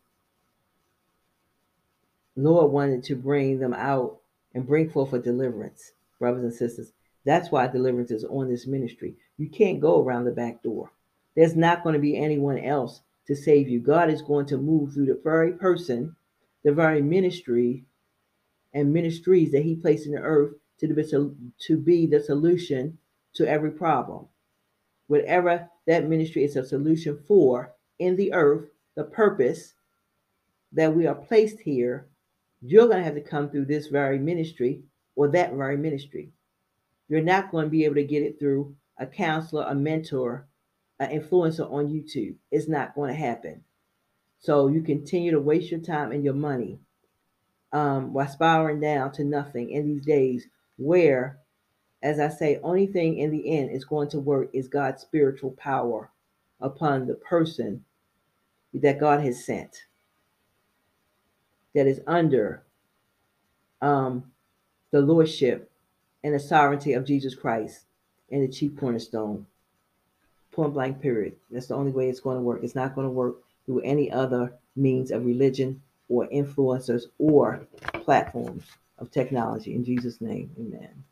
Lord 2.35 2.71
wanted 2.71 3.03
to 3.05 3.15
bring 3.15 3.59
them 3.59 3.73
out 3.73 4.17
and 4.53 4.67
bring 4.67 4.89
forth 4.89 5.13
a 5.13 5.19
deliverance, 5.19 5.93
brothers 6.19 6.43
and 6.43 6.53
sisters. 6.53 6.91
That's 7.25 7.51
why 7.51 7.67
deliverance 7.67 8.11
is 8.11 8.23
on 8.23 8.49
this 8.49 8.67
ministry. 8.67 9.15
You 9.37 9.49
can't 9.49 9.81
go 9.81 10.01
around 10.01 10.25
the 10.25 10.31
back 10.31 10.63
door. 10.63 10.91
There's 11.35 11.55
not 11.55 11.83
going 11.83 11.93
to 11.93 11.99
be 11.99 12.17
anyone 12.17 12.59
else 12.59 13.01
to 13.27 13.35
save 13.35 13.67
you. 13.67 13.79
God 13.79 14.09
is 14.09 14.21
going 14.21 14.45
to 14.47 14.57
move 14.57 14.93
through 14.93 15.07
the 15.07 15.19
very 15.23 15.51
person, 15.53 16.15
the 16.63 16.71
very 16.71 17.01
ministry 17.01 17.83
and 18.73 18.93
ministries 18.93 19.51
that 19.51 19.63
He 19.63 19.75
placed 19.75 20.05
in 20.05 20.13
the 20.13 20.19
earth 20.19 20.53
to 20.79 20.87
be, 20.87 21.03
to 21.67 21.77
be 21.77 22.05
the 22.05 22.19
solution 22.21 22.97
to 23.33 23.49
every 23.49 23.71
problem. 23.71 24.27
Whatever 25.07 25.69
that 25.87 26.07
ministry 26.07 26.43
is 26.43 26.55
a 26.55 26.65
solution 26.65 27.19
for 27.27 27.73
in 27.99 28.15
the 28.15 28.33
earth, 28.33 28.69
the 28.95 29.03
purpose 29.03 29.73
that 30.71 30.95
we 30.95 31.07
are 31.07 31.15
placed 31.15 31.59
here 31.59 32.07
you're 32.67 32.87
going 32.87 32.97
to 32.97 33.03
have 33.03 33.15
to 33.15 33.21
come 33.21 33.49
through 33.49 33.65
this 33.65 33.87
very 33.87 34.19
ministry 34.19 34.81
or 35.15 35.27
that 35.29 35.53
very 35.53 35.77
ministry. 35.77 36.31
You're 37.07 37.21
not 37.21 37.51
going 37.51 37.65
to 37.65 37.69
be 37.69 37.85
able 37.85 37.95
to 37.95 38.03
get 38.03 38.23
it 38.23 38.39
through 38.39 38.75
a 38.97 39.05
counselor, 39.05 39.65
a 39.67 39.75
mentor, 39.75 40.47
an 40.99 41.09
influencer 41.09 41.69
on 41.71 41.87
YouTube. 41.87 42.35
It's 42.51 42.67
not 42.67 42.95
going 42.95 43.09
to 43.13 43.19
happen. 43.19 43.63
So 44.39 44.67
you 44.67 44.81
continue 44.81 45.31
to 45.31 45.39
waste 45.39 45.71
your 45.71 45.79
time 45.79 46.11
and 46.11 46.23
your 46.23 46.33
money 46.33 46.79
um, 47.73 48.13
while 48.13 48.27
spiraling 48.27 48.79
down 48.79 49.11
to 49.13 49.23
nothing 49.23 49.69
in 49.69 49.85
these 49.85 50.05
days 50.05 50.47
where, 50.77 51.39
as 52.01 52.19
I 52.19 52.29
say, 52.29 52.59
only 52.63 52.87
thing 52.87 53.17
in 53.17 53.31
the 53.31 53.57
end 53.57 53.71
is 53.71 53.85
going 53.85 54.09
to 54.09 54.19
work 54.19 54.49
is 54.53 54.67
God's 54.67 55.01
spiritual 55.01 55.51
power 55.51 56.11
upon 56.61 57.05
the 57.05 57.15
person 57.15 57.83
that 58.73 58.99
God 58.99 59.21
has 59.21 59.45
sent 59.45 59.85
that 61.73 61.87
is 61.87 62.01
under 62.07 62.63
um, 63.81 64.31
the 64.91 65.01
lordship 65.01 65.71
and 66.25 66.33
the 66.33 66.39
sovereignty 66.39 66.93
of 66.93 67.05
Jesus 67.05 67.35
Christ 67.35 67.85
and 68.31 68.41
the 68.41 68.51
chief 68.51 68.75
cornerstone. 68.75 69.45
Point 70.51 70.73
blank, 70.73 70.99
period. 70.99 71.35
That's 71.51 71.67
the 71.67 71.75
only 71.75 71.91
way 71.91 72.09
it's 72.09 72.19
going 72.19 72.37
to 72.37 72.41
work. 72.41 72.61
It's 72.63 72.73
not 72.73 72.95
going 72.95 73.05
to 73.05 73.11
work 73.11 73.35
through 73.67 73.81
any 73.81 74.11
other 74.11 74.51
means 74.75 75.11
of 75.11 75.23
religion 75.23 75.83
or 76.09 76.27
influencers 76.29 77.03
or 77.19 77.67
platforms 77.93 78.63
of 78.97 79.11
technology. 79.11 79.75
In 79.75 79.85
Jesus' 79.85 80.19
name, 80.19 80.49
amen. 80.59 81.03